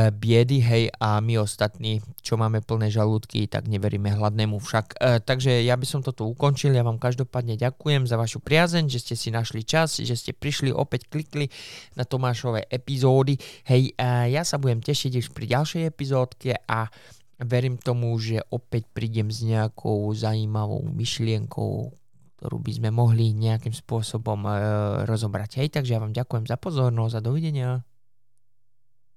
biedy, 0.08 0.64
hej, 0.64 0.84
a 0.96 1.20
my 1.20 1.44
ostatní, 1.44 2.00
čo 2.24 2.40
máme 2.40 2.64
plné 2.64 2.88
žalúdky, 2.88 3.44
tak 3.44 3.68
neveríme 3.68 4.08
hladnému 4.08 4.56
však. 4.56 4.86
E, 4.96 5.20
takže 5.20 5.60
ja 5.68 5.76
by 5.76 5.84
som 5.84 6.00
toto 6.00 6.24
ukončil, 6.24 6.72
ja 6.72 6.80
vám 6.80 6.96
každopádne 6.96 7.60
ďakujem 7.60 8.08
za 8.08 8.16
vašu 8.16 8.40
priazeň, 8.40 8.88
že 8.88 9.04
ste 9.04 9.14
si 9.20 9.28
našli 9.28 9.68
čas, 9.68 10.00
že 10.00 10.16
ste 10.16 10.32
prišli, 10.32 10.72
opäť 10.72 11.12
klikli 11.12 11.52
na 11.92 12.08
Tomášové 12.08 12.64
epizódy, 12.72 13.36
hej, 13.68 13.92
e, 13.92 14.32
ja 14.32 14.48
sa 14.48 14.56
budem 14.56 14.80
tešiť 14.80 15.12
už 15.20 15.26
pri 15.36 15.44
ďalšej 15.44 15.82
epizódke 15.84 16.56
a 16.64 16.88
verím 17.40 17.80
tomu, 17.80 18.12
že 18.20 18.44
opäť 18.52 18.84
prídem 18.92 19.32
s 19.32 19.40
nejakou 19.40 20.12
zaujímavou 20.12 20.84
myšlienkou, 20.84 21.72
ktorú 22.40 22.56
by 22.60 22.72
sme 22.76 22.90
mohli 22.92 23.32
nejakým 23.32 23.72
spôsobom 23.72 24.44
e, 24.44 24.52
rozobrať. 25.08 25.64
Hej, 25.64 25.76
takže 25.76 25.96
ja 25.96 26.00
vám 26.00 26.12
ďakujem 26.12 26.44
za 26.44 26.56
pozornosť 26.60 27.14
a 27.16 27.24
dovidenia. 27.24 27.70